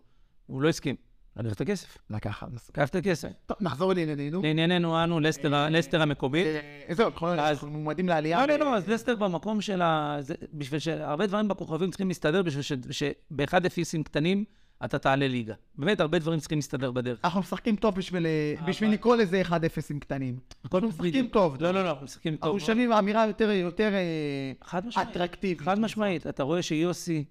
[0.46, 0.96] הוא לא הסכים.
[1.36, 1.98] לקח את הכסף.
[2.10, 3.28] לקח את הכסף.
[3.46, 4.42] טוב, נחזור לענייננו.
[4.42, 6.46] לענייננו, אנו, לסטר ה- לסטר המקומית.
[6.46, 8.46] אה, זהו, אנחנו אנחנו מועמדים לעלייה.
[8.46, 10.18] לא, לא, לא, אז לסטר במקום של ה...
[10.52, 14.44] בשביל שהרבה דברים בכוכבים צריכים להסתדר, בשביל שבאחד אפסים קטנים
[14.84, 15.54] אתה תעלה ליגה.
[15.78, 17.18] באמת, הרבה דברים צריכים להסתדר בדרך.
[17.24, 18.26] אנחנו משחקים טוב בשביל
[18.66, 19.52] בשביל לקרוא לזה 1-0
[19.90, 20.38] עם קטנים.
[20.64, 21.56] אנחנו משחקים טוב.
[21.62, 22.44] לא, לא, לא, אנחנו משחקים טוב.
[22.44, 25.02] אנחנו שווים אמירה יותר יותר אה.
[25.02, 25.60] אטרקטיבית.
[25.60, 26.26] חד משמעית.
[26.26, 27.24] אתה רואה שיוסי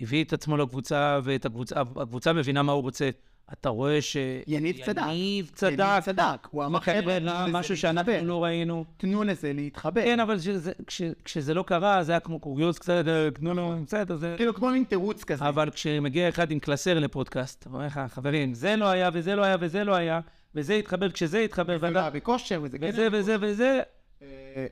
[0.00, 3.10] הביא את עצמו לקבוצה, ואת הקבוצה, הקבוצה מבינה מה הוא רוצה.
[3.52, 4.16] אתה רואה ש...
[4.46, 5.02] יניב צדק.
[5.02, 5.84] יניב צדק.
[6.02, 6.48] צדק.
[6.50, 8.12] הוא אמר, חבר'ה, לזה משהו שאנחנו.
[8.22, 8.84] לא ראינו.
[8.96, 10.02] תנו לזה להתחבר.
[10.04, 13.74] כן, אבל שזה- כש- כשזה לא קרה, זה היה כמו קוריוז קצת, אה, תנו לו,
[13.86, 14.34] בסדר, זה...
[14.36, 15.48] כאילו כמו מין תירוץ כזה.
[15.48, 19.56] אבל כשמגיע אחד עם קלסר לפודקאסט, אומר לך, חברים, זה לא היה, וזה לא היה,
[19.60, 20.20] וזה לא היה,
[20.54, 22.88] וזה התחבר כשזה התחבר, זה ואתה- לא בכושר וזה כן.
[22.88, 23.80] וזה וזה וזה,
[24.22, 24.66] אה,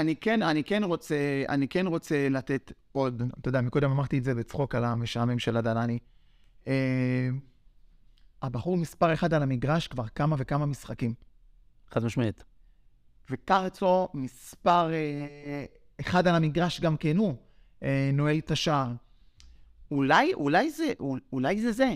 [0.00, 1.16] אני כן, אני כן רוצה,
[1.48, 5.56] אני כן רוצה לתת עוד, אתה יודע, מקודם אמרתי את זה בצחוק על המשעמם של
[5.56, 5.98] הדלני.
[8.42, 11.14] הבחור מספר אחד על המגרש כבר כמה וכמה משחקים.
[11.90, 12.44] חד משמעית.
[13.30, 15.64] וקרצו מספר אה,
[16.00, 17.34] אחד על המגרש גם כן הוא,
[17.82, 18.92] אה, נועל את השער.
[19.90, 20.92] אולי, אולי זה,
[21.32, 21.90] אולי זה זה.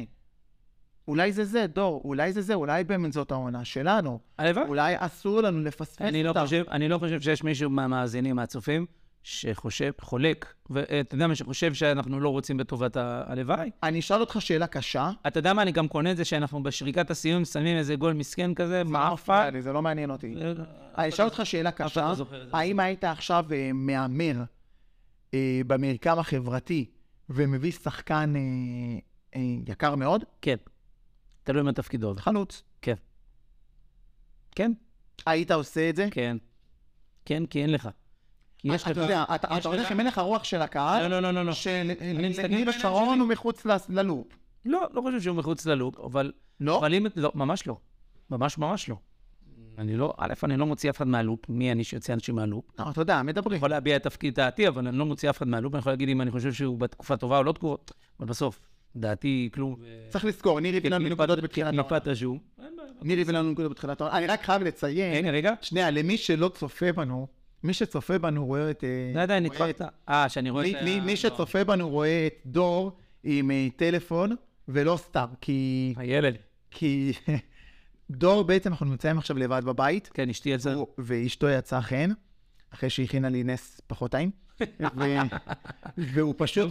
[1.09, 4.19] אולי זה זה, דור, אולי זה זה, אולי באמת זאת העונה שלנו.
[4.39, 4.69] הלוואי.
[4.69, 6.23] אולי אסור לנו לפספס אותה.
[6.23, 8.87] לא חושב, אני לא חושב שיש מישהו מהמאזינים, מהצופים,
[9.23, 13.71] שחושב, חולק, ואתה יודע מה, שחושב שאנחנו לא רוצים בטובת ה- הלוואי.
[13.83, 15.11] אני אשאל אותך שאלה קשה.
[15.27, 18.55] אתה יודע מה, אני גם קונה את זה שאנחנו בשריקת הסיום שמים איזה גול מסכן
[18.55, 19.61] כזה, מעפן.
[19.61, 20.35] זה לא מעניין אותי.
[20.43, 20.53] אה,
[20.99, 22.09] אני אשאל אותך שאלה קשה.
[22.09, 22.25] לא זה.
[22.53, 24.37] האם היית עכשיו אה, מהמר
[25.35, 26.91] אה, במרקם החברתי
[27.29, 28.41] ומביא שחקן אה,
[29.37, 30.25] אה, יקר מאוד?
[30.43, 30.57] כן.
[31.45, 32.15] תלוי מה תפקידו.
[32.19, 32.63] חלוץ.
[32.83, 32.95] כן.
[34.55, 34.73] כן,
[35.27, 36.09] היית עושה את זה?
[36.11, 36.37] כן.
[37.25, 37.89] כן, כי אין לך.
[38.63, 38.97] כי יש אתה לך...
[38.97, 41.45] יודע, אתה יש אתה הולך לך- עם הלך הרוח של הקהל, לא, לא, לא, לא,
[41.47, 41.53] לא.
[41.53, 43.21] שניר שרון.
[43.21, 44.27] הוא מחוץ ללופ.
[44.65, 46.33] לא, לא חושב שהוא מחוץ ללופ, אבל...
[46.61, 46.79] לא?
[46.79, 47.07] אבל אם...
[47.17, 47.77] לא, ממש לא.
[48.31, 48.97] ממש ממש לא.
[49.79, 50.15] אני לא...
[50.19, 51.41] א', אני לא מוציא אף אחד מהלופ.
[51.49, 52.65] מי אני שיוצא אנשים מהלופ?
[52.79, 53.57] לא, אתה יודע, אני מדברים.
[53.57, 55.75] יכול להביע את תפקיד דעתי, אבל אני לא מוציא אף אחד מהלופ.
[55.75, 57.77] אני יכול להגיד אם אני חושב שהוא בתקופה טובה או לא תקופה,
[58.21, 58.61] אבל בסוף,
[58.97, 59.77] דעתי כלום.
[60.09, 61.83] צריך לזכור, ניר הביא לנו נקודות בתחילת העונה.
[61.83, 62.39] מפת הז'ו.
[63.03, 64.19] ניר הביא לנו נקודות בתחילת העונה.
[64.19, 65.25] אני רק חייב לציין.
[65.61, 67.27] שנייה, למי שלא צופה בנו,
[67.65, 68.85] מי שצופה בנו רואה את...
[68.85, 69.87] אה, עדיין רואה נדפקת.
[70.09, 71.17] אה, שאני רואה מי, את מי, לא.
[71.17, 74.37] שצופה בנו רואה את דור עם אה, טלפון,
[74.69, 76.37] ולא סתם, כי, הילד.
[76.71, 77.13] כי
[78.11, 80.75] דור בעצם, אנחנו נמצאים עכשיו לבד בבית, כן, אשתי יצאה.
[80.99, 82.11] ואשתו יצאה חן,
[82.75, 84.42] אחרי שהכינה לי נס פחות טעים, ו...
[85.99, 86.71] והוא פשוט...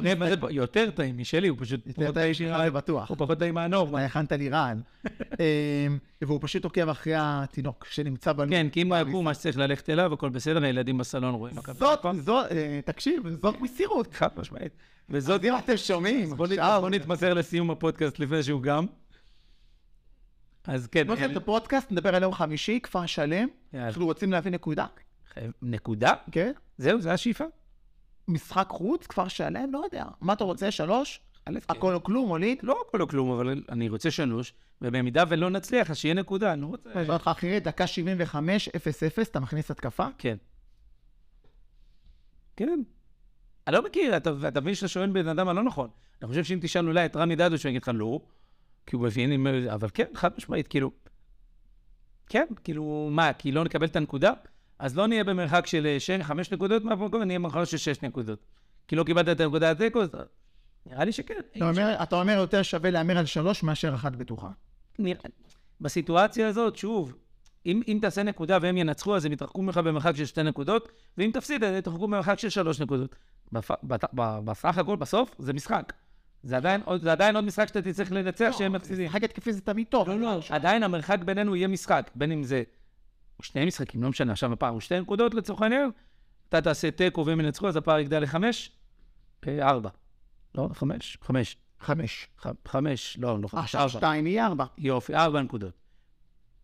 [0.50, 1.88] יותר טעים משלי, הוא פשוט...
[1.88, 3.10] יותר טעים שלך, זה בטוח.
[3.10, 3.98] הוא פחות טעים מהנורמה.
[4.00, 4.78] אתה הכנת לי רעל.
[5.06, 8.52] אמ, והוא פשוט עוקב אחרי התינוק שנמצא בנו.
[8.52, 11.56] כן, כי אם הוא יקום, מה שצריך ללכת אליו, הכל בסדר, הילדים בסלון רואים.
[11.74, 12.06] זאת.
[12.20, 14.14] זאת, אה, תקשיב, זאת מסירות.
[14.14, 14.72] חד משמעית.
[15.10, 15.44] וזאת...
[15.44, 18.86] אם אתם שומעים, בוא נת- עכשיו, בוא נתמסר לסיום הפודקאסט לפני שהוא גם.
[20.68, 23.48] אז כן, בוא נעשה את הפודקאסט, נדבר על יום חמישי, כפר שלם.
[23.74, 24.86] אנחנו רוצים להביא נקודה,
[25.62, 26.14] נקודה?
[26.32, 26.52] כן?
[26.78, 27.44] זהו, זה השאיפה?
[28.28, 30.06] משחק חוץ, כפר שלם, לא יודע.
[30.22, 31.22] מה אתה רוצה, שלוש?
[31.46, 31.60] א', כן.
[31.70, 32.58] הכל או כלום, הוליד?
[32.64, 36.62] לא הכל או כלום, אבל אני רוצה שלוש, ובמידה ולא נצליח, אז שיהיה נקודה, אני
[36.62, 36.90] לא רוצה...
[36.92, 38.72] אני אומר לך אחרי דקה 75, 0-0,
[39.22, 40.08] אתה מכניס התקפה?
[40.18, 40.38] כן.
[42.56, 42.80] כן.
[43.68, 45.90] אני לא מכיר, אתה אתה מבין שאתה שואל בן אדם הלא נכון.
[46.22, 48.20] אני חושב שאם תשאל אולי את רמי דדו, שהוא יגיד לך לא,
[48.86, 50.92] כי הוא מבין, אבל כן, חד משמעית, כאילו...
[52.28, 54.32] כן, כאילו, מה, כי לא נקבל את הנקודה?
[54.82, 58.40] אז לא נהיה במרחק של אה, חמש נקודות מהמקום, נהיה במרחק של שש נקודות.
[58.88, 60.10] כי לא קיבלת את הנקודה התיקו, אז
[60.86, 61.34] נראה לי שכן.
[61.58, 64.50] אתה אומר- אתה אומר יותר שווה להמר על שלוש מאשר אחת בטוחה.
[65.00, 65.22] נראה-
[65.82, 67.14] בסיטואציה הזאת, שוב,
[67.66, 71.32] אם, אם תעשה נקודה והם ינצחו, אז הם יתרחקו ממך במרחק של שתי נקודות, ואם
[71.34, 73.16] תפסיד, הם יתרחקו במרחק של שלוש נקודות.
[73.52, 73.72] בפ...
[74.46, 75.94] בסך הכל, בסוף, זה משחק.
[76.44, 79.06] זה עדיין, עוד, זה עדיין עוד משחק שאתה תצטרך לנצח שהם מפסידים.
[79.06, 80.10] משחק התקפי זה תמיד טוב.
[80.10, 82.64] לא, לא, עדיין המרחק בינינו יהיה משחק, בין אם זה
[83.42, 85.90] שני משחקים, לא משנה, עכשיו הפער הוא שתי נקודות לצורך העניין,
[86.50, 88.72] אתה תעשה תיקו והם ינצחו, אז הפער יגדל לחמש?
[89.48, 89.90] ארבע.
[90.56, 91.18] לא, חמש?
[91.22, 91.58] חמש.
[91.80, 92.28] חמש.
[92.68, 93.92] חמש, לא, לא חמש, עכשיו ארבע.
[93.92, 94.66] שתיים יהיה ארבע.
[94.78, 95.74] יופי, ארבע נקודות.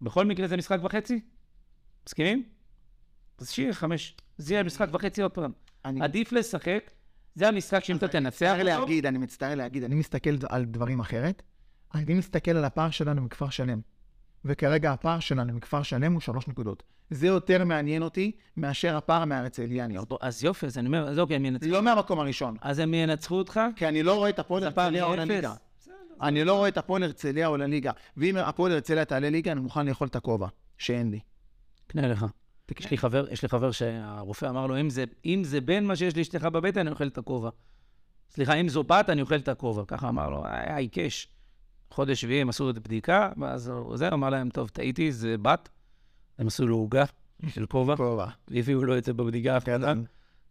[0.02, 1.20] בכל מקרה זה משחק וחצי?
[2.08, 2.44] מסכימים?
[3.38, 4.18] אז שיהיה חמש.
[4.38, 5.52] זה יהיה משחק וחצי עוד פעם.
[5.86, 6.92] אני עדיף לשחק,
[7.36, 11.00] זה המשחק שאם אתה תנצח מצטער אותו, להגיד, אני מצטער להגיד, אני מסתכל על דברים
[11.00, 11.44] אחרת.
[11.96, 13.82] אני מסתכל על הפער שלנו מכפר שלם.
[14.48, 16.84] וכרגע הפער שלנו מכפר שלם הוא שלוש נקודות.
[17.10, 19.86] זה יותר מעניין אותי מאשר הפער מהרצליה.
[19.86, 21.70] אני עוד- אז יופי, אז אני אומר, אז אוקיי, הם ינצחו.
[21.70, 22.56] לא מהמקום הראשון.
[22.62, 23.60] אז הם ינצחו אותך?
[23.76, 25.32] כי אני לא רואה את הפועל הרצליה יהיה עולה אפס.
[25.32, 25.54] ליגה.
[26.22, 27.92] אני לא רואה את הפועל הרצליה עולה ליגה.
[28.18, 31.20] ואם הפועל הרצליה תעלה ליגה, אני מוכן לאכול את הכובע, שאין לי.
[31.88, 32.26] קנה לך.
[32.80, 35.96] יש לי חבר, יש לי חבר שהרופא אמר לו, אם זה, אם זה בן מה
[35.96, 37.50] שיש לאשתך בבטן, אני אוכל את הכובע.
[38.30, 39.84] סליחה, אם זו בת, אני אוכל את הכובע.
[39.88, 41.28] ככה אמר לו, היה עיקש.
[41.92, 45.70] חודש שביעי הם עשו את הבדיקה, ואז הוא זה, אמר להם, טוב, טעיתי, זה בת.
[46.38, 47.06] הם עשו לו עוגה
[47.48, 48.28] של כובע, כובע.
[48.48, 49.96] והביאו לו את זה בבדיקה האחרונה.
[49.96, 50.00] כן.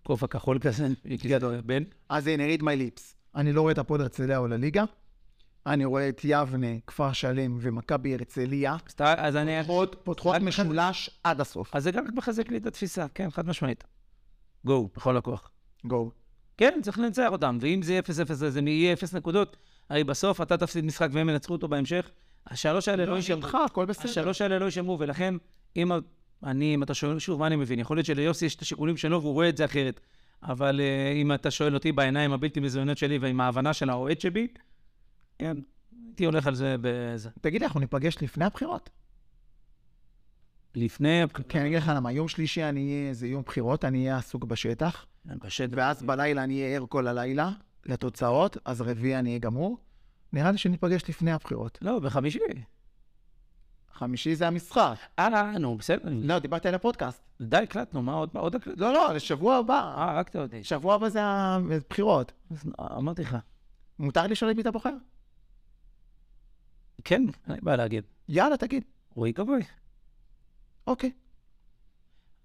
[0.03, 1.83] כובע כחול כזה, הקליטו בן.
[2.09, 3.03] אז הנה, read my lips.
[3.35, 4.85] אני לא רואה את הפועל הרצליה עולה ליגה.
[5.67, 8.77] אני רואה את יבנה, כפר שלם ומכבי הרצליה.
[8.99, 9.53] אז אני...
[10.05, 11.77] פותחות, משולש עד הסוף.
[11.77, 13.85] אז זה גם מחזק לי את התפיסה, כן, חד משמעית.
[14.65, 15.51] גו, בכל הכוח.
[15.85, 16.11] גו.
[16.57, 19.57] כן, צריך לנצח אותם, ואם זה 0-0, אז זה יהיה 0 נקודות.
[19.91, 22.11] הרי בסוף אתה תפסיד משחק והם ינצחו אותו בהמשך.
[22.47, 23.39] השלוש האלה לא יישמרו.
[23.39, 24.11] איתך, הכל בסדר.
[24.11, 25.35] השלוש האלה לא יישמרו, ולכן,
[25.77, 25.93] אם
[26.45, 27.79] אני, אם אתה שואל, שוב, מה אני מבין?
[27.79, 30.01] יכול להיות שליוסי יש את השיקולים שלו והוא רואה את זה אחרת.
[30.43, 34.47] אבל אה, אם אתה שואל אותי בעיניים הבלתי מזוינות שלי ועם ההבנה של האוהד שבי,
[35.39, 35.57] כן,
[36.07, 37.31] הייתי הולך על זה בזה.
[37.41, 38.91] תגיד אנחנו ניפגש לפני הבחירות?
[40.75, 41.23] לפני...
[41.49, 44.45] כן, אני אגיד לך למה, יום שלישי אני אהיה, זה יום בחירות, אני אהיה עסוק
[44.45, 45.77] בשטח, בשטח.
[45.77, 47.51] ואז בלילה אני אהיה ער כל הלילה
[47.87, 49.79] לתוצאות, אז רביעי אני אהיה גמור.
[50.33, 51.79] נראה לי שניפגש לפני הבחירות.
[51.83, 52.39] לא, בחמישי.
[53.93, 54.95] חמישי זה המשחק.
[55.19, 56.09] אה, נו, בסדר.
[56.13, 57.23] לא, דיברתי על הפודקאסט.
[57.41, 58.31] די, הקלטנו, מה עוד?
[58.33, 58.83] עוד הקלטנו?
[58.83, 59.95] לא, לא, לשבוע הבא.
[59.97, 60.59] אה, רק אתה יודע.
[60.63, 62.33] שבוע הבא זה הבחירות.
[62.81, 63.37] אמרתי לך.
[63.99, 64.95] מותר לשאול את מי אתה בוחר?
[67.05, 68.05] כן, אין בעיה להגיד.
[68.29, 68.85] יאללה, תגיד.
[69.15, 69.63] רועי כבוי.
[70.87, 71.13] אוקיי.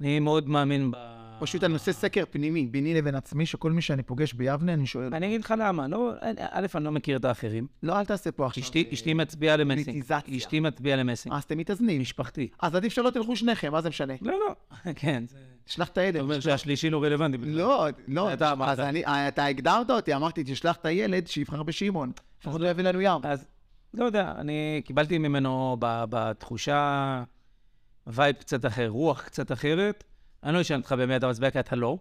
[0.01, 1.20] אני מאוד מאמין ב...
[1.41, 5.15] פשוט אני עושה סקר פנימי ביני לבין עצמי, שכל מי שאני פוגש ביבנה, אני שואל,
[5.15, 6.13] אני אגיד לך למה, לא,
[6.51, 7.67] א', אני לא מכיר את האחרים.
[7.83, 8.63] לא, אל תעשה פה עכשיו.
[8.93, 9.85] אשתי, מצביעה למסינג.
[9.85, 10.37] פוליטיזציה.
[10.37, 11.35] אשתי מצביעה למסינג.
[11.35, 12.01] אז אתם מתאזנים.
[12.01, 12.47] משפחתי.
[12.61, 14.13] אז עדיף שלא תלכו שניכם, מה זה משנה?
[14.21, 14.55] לא, לא.
[14.95, 15.23] כן.
[15.63, 16.21] תשלח את אתה הילד.
[16.21, 17.37] אומר שהשלישי לא רלוונטי.
[17.37, 18.33] לא, לא.
[18.33, 18.69] אתה אמרת.
[18.69, 22.11] אז אני, אתה הגדרת אותי, אמרתי, תשלח את הילד שיבחר בשמעון.
[22.41, 23.21] לפחות לא יביא לנו ים.
[23.23, 23.45] אז
[23.93, 27.23] לא יודע, אני קיבלתי ממנו בתחושה
[28.07, 30.03] vibe קצת אחר, רוח קצת אחרת.
[30.43, 31.97] אני לא אשאל אותך במי אתה מצביע, כי אתה לא.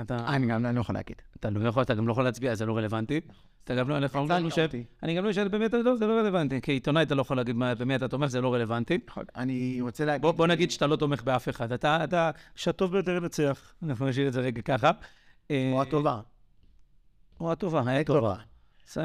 [0.00, 1.16] אתה, אני גם לא יכול להגיד.
[1.36, 3.20] אתה לא יכול, אתה גם לא יכול להצביע, זה לא רלוונטי.
[3.64, 4.68] אתה גם לא, אתה הצלת חושב.
[5.02, 6.60] אני גם לא אשאל במי אתה לא, זה לא רלוונטי.
[6.62, 8.98] כעיתונאי אתה לא יכול להגיד במי אתה תומך, זה לא רלוונטי.
[9.36, 10.22] אני רוצה להגיד...
[10.22, 11.72] בוא, נגיד שאתה לא תומך באף אחד.
[11.72, 13.72] אתה, אתה, שהטוב ביותר ינצח.
[13.82, 14.90] אנחנו נשאיר את זה רגע ככה.
[15.50, 16.20] אה, או הטובה.
[17.40, 18.34] או הטובה, היה טובה.
[18.96, 19.02] אה,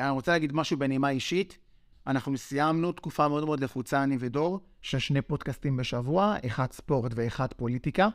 [0.00, 1.58] אני רוצה להגיד משהו בנימה אישית.
[2.06, 7.52] אנחנו סיימנו תקופה מאוד מאוד לחוצה, אני ודור, של שני פודקאסטים בשבוע, אחד ספורט ואחד
[7.52, 8.08] פוליטיקה.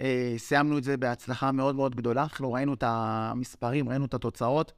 [0.00, 2.22] אה, סיימנו את זה בהצלחה מאוד מאוד גדולה.
[2.22, 4.72] אנחנו ראינו את המספרים, ראינו את התוצאות.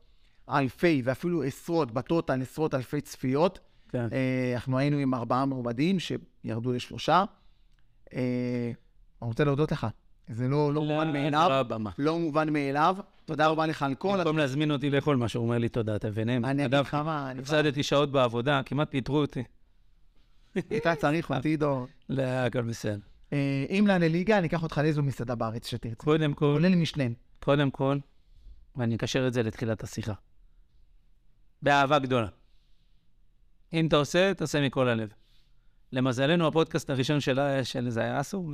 [0.48, 3.60] אלפי ואפילו עשרות, בטוטל עשרות אלפי צפיות.
[3.88, 4.08] כן.
[4.12, 7.24] אה, אנחנו היינו עם ארבעה מועמדים שירדו לשלושה.
[8.14, 8.72] אה,
[9.22, 9.86] אני רוצה להודות לך.
[10.28, 11.52] זה לא, לא מובן לא מאליו.
[11.52, 11.90] הבמה.
[11.98, 12.96] לא מובן מאליו.
[13.24, 14.16] תודה רבה לך על כל...
[14.18, 16.44] במקום להזמין אותי לאכול משהו, הוא אומר לי תודה, אתה ביניהם.
[16.44, 19.42] אני אגיד לך מה, אני- הפסדתי שעות בעבודה, כמעט פיטרו אותי.
[20.76, 21.86] אתה צריך אותי, דור.
[22.08, 22.98] לא, הכל בסדר.
[23.32, 25.94] אה, אם נעלה ליגה, אני אקח אותך לאיזו מסעדה בארץ שתרצה.
[25.96, 27.12] קודם כל, כולל משלן.
[27.40, 27.98] קודם כל,
[28.76, 30.12] ואני אקשר את זה לתחילת השיחה.
[31.62, 32.28] באהבה גדולה.
[33.72, 35.08] אם אתה עושה, תעשה מכל הלב.
[35.92, 38.52] למזלנו, הפודקאסט הראשון של זה היה אסור?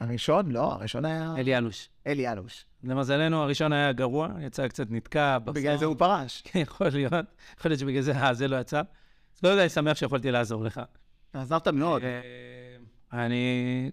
[0.00, 0.50] הראשון?
[0.50, 1.88] לא, הראשון היה אלי אלוש.
[2.06, 2.64] אלי אלוש.
[2.84, 5.38] למזלנו, הראשון היה גרוע, יצא קצת נתקע.
[5.38, 6.42] בגלל זה הוא פרש.
[6.44, 7.12] כן, יכול להיות.
[7.58, 8.82] יכול להיות שבגלל זה אה, זה לא יצא.
[9.42, 10.80] לא יודע, אני שמח שיכולתי לעזור לך.
[11.32, 12.02] עזרת מאוד.
[12.04, 13.90] אה, אני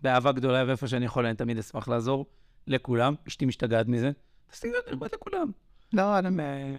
[0.00, 2.26] באהבה גדולה, ואיפה שאני יכול, אני תמיד אשמח לעזור
[2.66, 3.14] לכולם.
[3.28, 4.10] אשתי משתגעת מזה.
[4.52, 5.50] אז תגיד, אני בא לכולם.
[5.92, 6.42] לא, אני...
[6.42, 6.74] אה,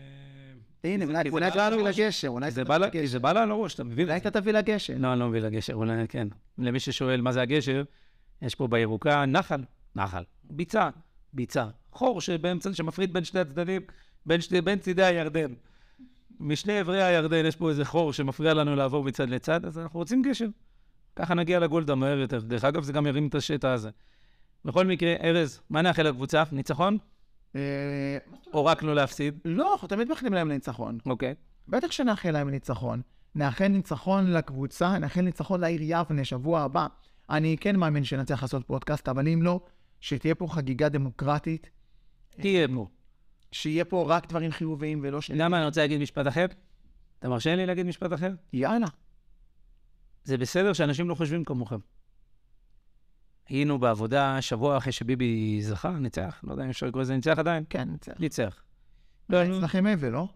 [0.83, 1.83] הנה, אולי לה תביא.
[1.83, 2.27] לגשר.
[2.27, 3.05] אולי אתה תביא לגשר.
[3.05, 4.07] זה בא לה על הראש, אתה מבין?
[4.07, 4.93] אולי אתה תביא לגשר.
[4.97, 6.27] לא, אני לא מביא לגשר, אולי כן.
[6.57, 7.83] למי ששואל מה זה הגשר,
[8.41, 9.63] יש פה בירוקה נחל,
[9.95, 10.89] נחל, ביצה,
[11.33, 13.81] ביצה, חור שבאמצע, שמפריד בין שני הצדדים,
[14.25, 15.53] בין, שני, בין צידי הירדן.
[16.39, 20.21] משני אברי הירדן יש פה איזה חור שמפריע לנו לעבור מצד לצד, אז אנחנו רוצים
[20.21, 20.47] גשר.
[21.15, 22.39] ככה נגיע לגולדה מהר יותר.
[22.39, 23.89] דרך אגב, זה גם ירים את השטע הזה.
[24.65, 26.43] בכל מקרה, ארז, מה נאחל לקבוצה?
[26.51, 26.97] ניצחון?
[28.53, 29.39] או רק לא להפסיד?
[29.45, 30.97] לא, אנחנו תמיד מאחלים להם לניצחון.
[31.05, 31.33] אוקיי.
[31.67, 33.01] בטח שנאחל להם ניצחון.
[33.35, 36.87] נאחל ניצחון לקבוצה, נאחל ניצחון לעיר יבנה שבוע הבא.
[37.29, 39.59] אני כן מאמין שנצליח לעשות פודקאסט, אבל אם לא,
[39.99, 41.69] שתהיה פה חגיגה דמוקרטית,
[42.29, 42.87] תהיה פה.
[43.51, 45.25] שיהיה פה רק דברים חיוביים ולא ש...
[45.25, 46.45] אתה יודע מה, אני רוצה להגיד משפט אחר?
[47.19, 48.31] אתה מרשה לי להגיד משפט אחר?
[48.53, 48.87] יאללה.
[50.23, 51.79] זה בסדר שאנשים לא חושבים כמוכם.
[53.49, 57.63] היינו בעבודה שבוע אחרי שביבי זכה, ניצח, לא יודע אם אפשר לקרוא לזה ניצח עדיין,
[57.69, 58.19] כן, נצטרך.
[58.19, 58.63] ניצח.
[59.29, 60.27] לא, אצלכם אבל, לא?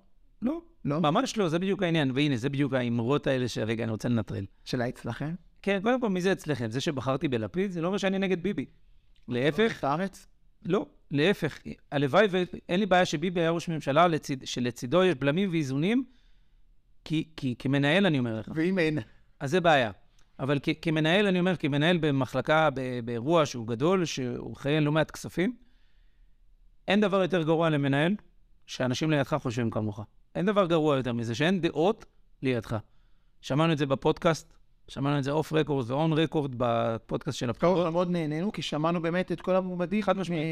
[0.41, 1.01] לא, לא?
[1.01, 2.11] ממש לא, זה בדיוק העניין.
[2.11, 4.45] והנה, זה בדיוק האמרות האלה שרגע, אני רוצה לנטרל.
[4.65, 5.35] של האצלכם?
[5.61, 6.71] כן, קודם כל, מי זה אצלכם?
[6.71, 8.65] זה שבחרתי בלפיד, זה לא אומר שאני נגד ביבי.
[9.27, 10.27] להפך, את הארץ?
[10.65, 11.59] לא, להפך.
[11.91, 16.03] הלוואי ואין לי בעיה שביבי היה ראש ממשלה לציד, שלצידו יש בלמים ואיזונים,
[17.05, 18.51] כי, כי כמנהל אני אומר לך.
[18.55, 18.99] ואם אין?
[19.39, 19.91] אז זה בעיה.
[20.39, 25.11] אבל כ- כמנהל, אני אומר, כמנהל במחלקה, ב- באירוע שהוא גדול, שהוא חיין לא מעט
[25.11, 25.57] כספים,
[26.87, 28.15] אין דבר יותר גרוע למנהל
[28.65, 29.99] שאנשים לידך חושבים כמוך.
[30.35, 32.05] אין דבר גרוע יותר מזה, שאין דעות
[32.41, 32.77] לידך.
[33.41, 34.53] שמענו את זה בפודקאסט,
[34.89, 37.85] שמענו את זה off record ו on record בפודקאסט של הבחירות.
[37.85, 40.01] כל מאוד נהנינו, כי שמענו באמת את כל המועמדים.
[40.03, 40.43] חד משמעית.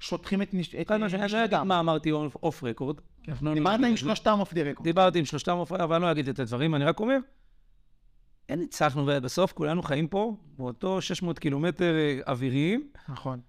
[0.00, 0.74] שוטחים את נש...
[0.74, 1.68] את חד משמעית, אני לא נשמתם.
[1.68, 2.96] מה אמרתי off record.
[3.28, 4.84] אנחנו- דיברת עם שלושתם off the record.
[4.88, 7.18] דיברתי עם שלושתם off record, אבל אני לא אגיד את הדברים, אני רק אומר,
[8.48, 13.40] אין ניצחנו, ובסוף כולנו חיים פה, באותו 600 קילומטר אה, אוויריים, נכון.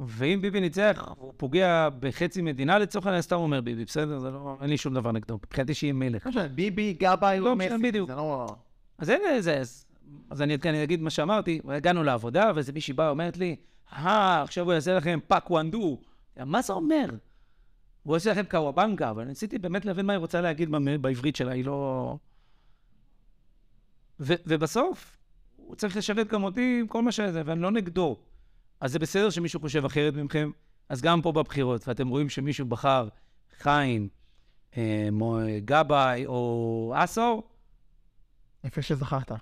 [0.00, 4.18] ואם ביבי ניצח, הוא פוגע בחצי מדינה, לצורך העניין, סתם אומר ביבי, בסדר?
[4.18, 5.38] זה לא, אין לי שום דבר נגדו.
[5.46, 6.28] מבחינתי שיהיה מלך.
[6.34, 7.88] לא ביבי, גבאי, לא או משנה, מסי.
[7.88, 8.08] בדיוק.
[8.08, 8.46] זה לא...
[9.02, 9.58] אז אין איזה...
[9.58, 9.84] אז,
[10.30, 13.56] אז אני, אני אגיד מה שאמרתי, הגענו לעבודה, ואיזה מישהי באה ואומרת לי,
[13.92, 15.98] אה, עכשיו הוא יעשה לכם פאק וואנדו.
[16.36, 17.04] מה זה אומר?
[18.02, 20.68] הוא יעשה לכם קוואבנגה, אבל ניסיתי באמת להבין מה היא רוצה להגיד
[21.00, 22.16] בעברית שלה, היא לא...
[24.20, 25.16] ו, ובסוף,
[25.56, 28.16] הוא צריך לשרת גם אותי עם כל מה שזה, ואני לא נגדו.
[28.80, 30.50] אז זה בסדר שמישהו חושב אחרת ממכם,
[30.88, 33.08] אז גם פה בבחירות, ואתם רואים שמישהו בחר
[33.58, 34.08] חיים,
[34.76, 35.08] אה,
[35.64, 37.51] גבאי או עשור,
[38.64, 39.32] יפה שזכרת.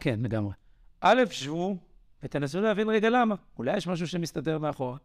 [0.00, 0.52] כן, לגמרי.
[1.00, 1.76] א', שבו
[2.22, 3.34] ותנסו להבין רגע למה.
[3.58, 4.96] אולי יש משהו שמסתתר מאחורה.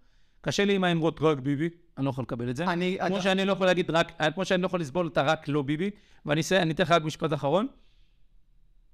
[0.41, 2.65] קשה לי עם האמרות רק ביבי, אני לא יכול לקבל את זה.
[2.65, 2.97] אני...
[3.07, 5.89] כמו שאני לא יכול להגיד רק, כמו שאני לא יכול לסבול את הרק לא ביבי,
[6.25, 6.41] ואני
[6.71, 7.67] אתן לך רק משפט אחרון.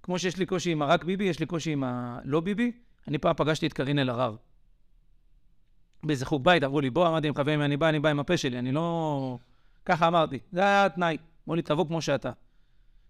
[0.03, 2.71] כמו שיש לי קושי עם הרק ביבי, יש לי קושי עם הלא ביבי.
[3.07, 4.35] אני פעם פגשתי את קארין אלהרר.
[6.03, 8.37] באיזה חוג בית, אמרו לי, בוא, אמרתי להם, חברים, אני בא, אני בא עם הפה
[8.37, 9.37] שלי, אני לא...
[9.85, 11.17] ככה אמרתי, זה היה התנאי.
[11.47, 12.31] אמרו לי, תבוא כמו שאתה.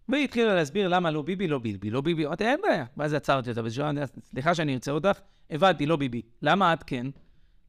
[0.10, 2.26] והיא התחילה להסביר למה לא ביבי, לא ביבי, לא ביבי.
[2.26, 2.86] אמרתי, אין בעיה.
[2.98, 3.62] ואז עצרתי אותה,
[4.24, 6.22] סליחה שאני ארצה אותך, הבנתי, לא ביבי.
[6.42, 7.08] למה את כן?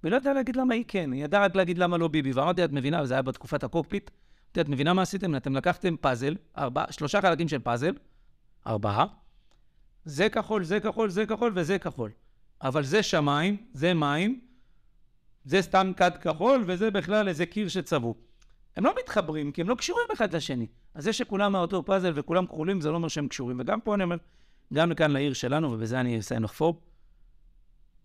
[0.05, 2.32] ולא ידעה להגיד למה היא כן, היא ידעה רק להגיד למה לא ביבי.
[2.32, 4.11] ואמרתי, את מבינה, וזה היה בתקופת הקוקפיט,
[4.57, 5.37] אמרתי, את מבינה מה עשיתם?
[5.37, 7.95] אתם לקחתם פאזל, ארבע, שלושה חלקים של פאזל,
[8.66, 9.07] ארבעה,
[10.05, 12.11] זה כחול, זה כחול, זה כחול וזה כחול.
[12.62, 14.41] אבל זה שמיים, זה מים,
[15.45, 18.14] זה סתם כד כחול, וזה בכלל איזה קיר שצבעו.
[18.77, 20.66] הם לא מתחברים, כי הם לא קשורים אחד לשני.
[20.95, 23.61] אז זה שכולם מאותו פאזל וכולם כחולים, זה לא אומר שהם קשורים.
[23.61, 24.16] וגם פה אני אומר,
[24.72, 26.81] גם לכאן לעיר שלנו, ובזה אני אסיים לחפור,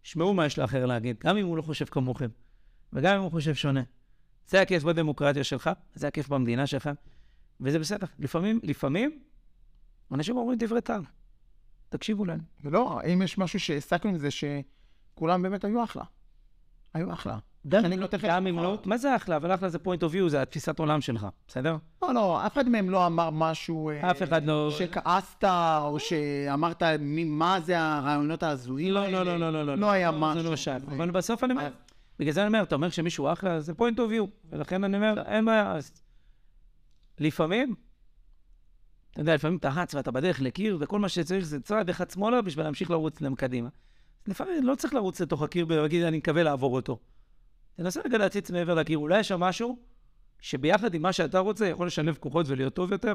[0.04, 2.30] שמעו מה יש לאחר להגיד, גם אם הוא לא חושב כמוכם,
[2.94, 3.82] וגם אם הוא חושב שונה.
[4.48, 6.90] זה הכיף בדמוקרטיה שלך, זה הכיף במדינה שלך,
[7.62, 8.08] וזה בסדר.
[8.20, 9.20] לפעמים, לפעמים,
[10.12, 11.04] אנשים אומרים דברי טעם.
[11.90, 12.40] תקשיבו להם.
[12.64, 16.04] ולא, אם יש משהו שהעסקנו עם זה, שכולם באמת היו אחלה.
[16.94, 17.38] היו אחלה.
[17.66, 17.80] לא.
[18.24, 19.36] גם אם לא, מה זה אחלה?
[19.36, 21.76] אבל אחלה זה point of view, זה התפיסת עולם שלך, בסדר?
[22.02, 23.90] לא, לא, אף אחד מהם לא אמר משהו...
[23.90, 25.44] אה, אף אחד לא- שכעסת,
[25.82, 26.84] או שאמרת
[27.26, 29.24] מה זה הרעיונות ההזויים לא, האלה.
[29.24, 29.76] לא, לא, לא, לא, לא.
[29.76, 30.44] לא היה זה משהו.
[30.50, 30.78] לא שם.
[30.88, 31.70] אבל בסוף אני אומר,
[32.20, 34.28] בגלל זה אני אומר, אתה אומר שמישהו אחלה, זה point of view.
[34.52, 35.72] ולכן אני אומר, אין בעיה.
[35.72, 35.92] אז
[37.20, 37.76] לפעמים,
[39.12, 42.42] אתה יודע, לפעמים אתה רץ ואתה בדרך לקיר, וכל מה שצריך זה צעד אחד שמאלה
[42.42, 43.70] בשביל להמשיך לרוץ להם קדימה.
[44.28, 47.00] לפעמים לא צריך לרוץ לתוך הקיר ולהגיד, אני מקווה לעבור אותו.
[47.80, 49.78] תנסה רגע להציץ מעבר לקיר, אולי יש שם משהו
[50.40, 53.14] שביחד עם מה שאתה רוצה יכול לשלב כוחות ולהיות טוב יותר.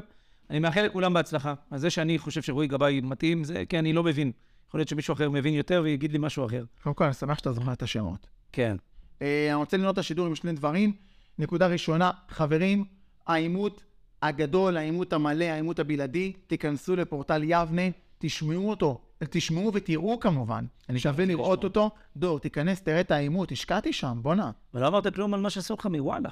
[0.49, 1.53] אני מאחל לכולם בהצלחה.
[1.71, 4.31] אז זה שאני חושב שרועי גבאי מתאים, זה כי אני לא מבין.
[4.67, 6.63] יכול להיות שמישהו אחר מבין יותר ויגיד לי משהו אחר.
[6.83, 8.27] קודם כל, אני שמח שאתה זוכר את השמות.
[8.51, 8.77] כן.
[9.21, 10.93] אה, אני רוצה לנעול את השידור עם שני דברים.
[11.39, 12.85] נקודה ראשונה, חברים,
[13.27, 13.83] העימות
[14.21, 17.81] הגדול, העימות המלא, העימות הבלעדי, תיכנסו לפורטל יבנה,
[18.19, 20.65] תשמעו אותו, תשמעו ותראו כמובן.
[20.89, 21.89] אני שווה לראות אותו.
[22.17, 24.51] דור, תיכנס, תראה את העימות, השקעתי שם, בואנה.
[24.73, 26.29] ולא אמרת כלום על מה שעשו לך מוואלה.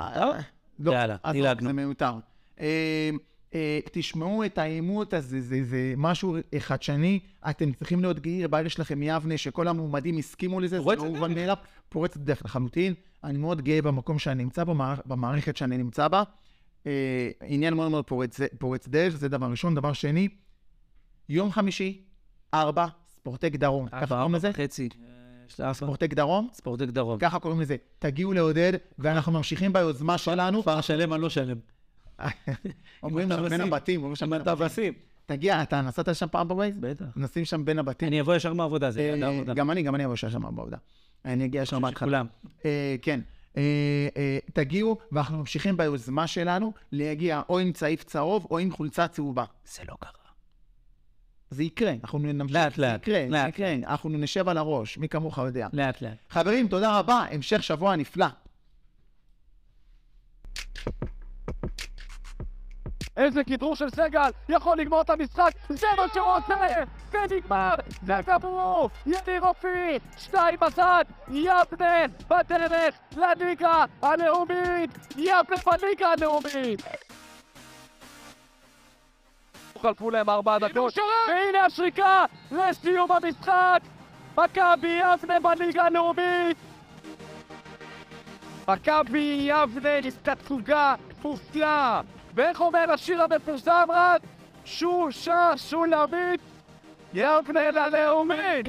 [0.00, 0.38] אה,
[0.78, 1.66] לא, יאללה, עזוב, דילגנו.
[1.66, 2.12] זה מיותר.
[2.60, 3.10] אה,
[3.54, 7.18] אה, תשמעו את העימות הזה, זה, זה משהו חדשני,
[7.50, 11.04] אתם צריכים להיות גאים, הבעיה שלכם יבנה, שכל המועמדים הסכימו לזה, זה לא.
[11.04, 11.56] מובן מאליו,
[11.88, 12.94] פורץ דרך לחלוטין.
[13.24, 16.22] אני מאוד גאה במקום שאני נמצא בו, במערכ- במערכת שאני נמצא בה.
[17.42, 19.74] עניין מאוד מאוד פורץ, פורץ דרך, זה דבר ראשון.
[19.74, 20.28] דבר שני,
[21.30, 22.00] יום חמישי,
[22.54, 23.88] ארבע, ספורטק דרום.
[23.88, 24.52] ככה קוראים לזה?
[24.52, 24.88] חצי.
[25.60, 25.72] ארבע.
[25.72, 26.48] ספורטק דרום?
[26.52, 27.18] ספורטק דרום.
[27.18, 27.76] ככה קוראים לזה.
[27.98, 30.62] תגיעו לעודד, ואנחנו ממשיכים ביוזמה שלנו.
[30.62, 31.58] כפר שלם, אני לא שלם.
[33.02, 33.60] אומרים שם בין.
[33.60, 34.92] הבתים, אומרים שם בין הבתים.
[35.26, 36.74] תגיע, אתה נסעת שם פעם בווייז?
[36.80, 37.04] בטח.
[37.16, 38.08] נשים שם בין הבתים.
[38.08, 39.54] אני אבוא ישר מהעבודה, זה אה, יד העבודה.
[39.54, 40.76] גם אני, גם אני אבוא שם בעבודה.
[41.24, 42.08] אני אגיע ישר חושב בהתחלה.
[42.08, 42.26] שכולם.
[42.64, 43.20] אה, כן.
[43.56, 43.62] אה,
[44.16, 49.44] אה, תגיעו, ואנחנו ממשיכים ביוזמה שלנו להגיע או עם צעיף צהוב או עם חולצה צהובה.
[49.64, 50.29] זה לא קרה.
[51.50, 53.48] זה יקרה, אנחנו נמשיך, לאט, זה לאט, יקרה, זה לאט.
[53.48, 55.68] יקרה, אנחנו נשב על הראש, מי כמוך יודע.
[55.72, 56.16] לאט לאט.
[56.30, 58.26] חברים, תודה רבה, המשך שבוע נפלא.
[63.16, 66.54] איזה כדרור של סגל, יכול לגמור את המשחק, זה מה שהוא רוצה!
[67.12, 67.74] ונגמר!
[68.06, 68.90] זה כדור!
[69.06, 69.98] יניר אופיר!
[70.16, 71.04] שתיים בצד!
[71.28, 74.90] יבנה בדרך לליגה הלאומית!
[75.16, 76.82] יבנה בליגה הלאומית!
[79.82, 83.80] חלפו להם ארבע דקות, והנה השריקה לסיום המשחק!
[84.38, 86.56] מכבי יבנה בליגה הלאומית!
[88.68, 92.00] מכבי יבנה תצוגה כפופייה!
[92.34, 94.22] ואיך אומר השיר המפורסם רק?
[94.64, 96.40] שושה שולמית
[97.14, 98.66] יבנה ללאומית!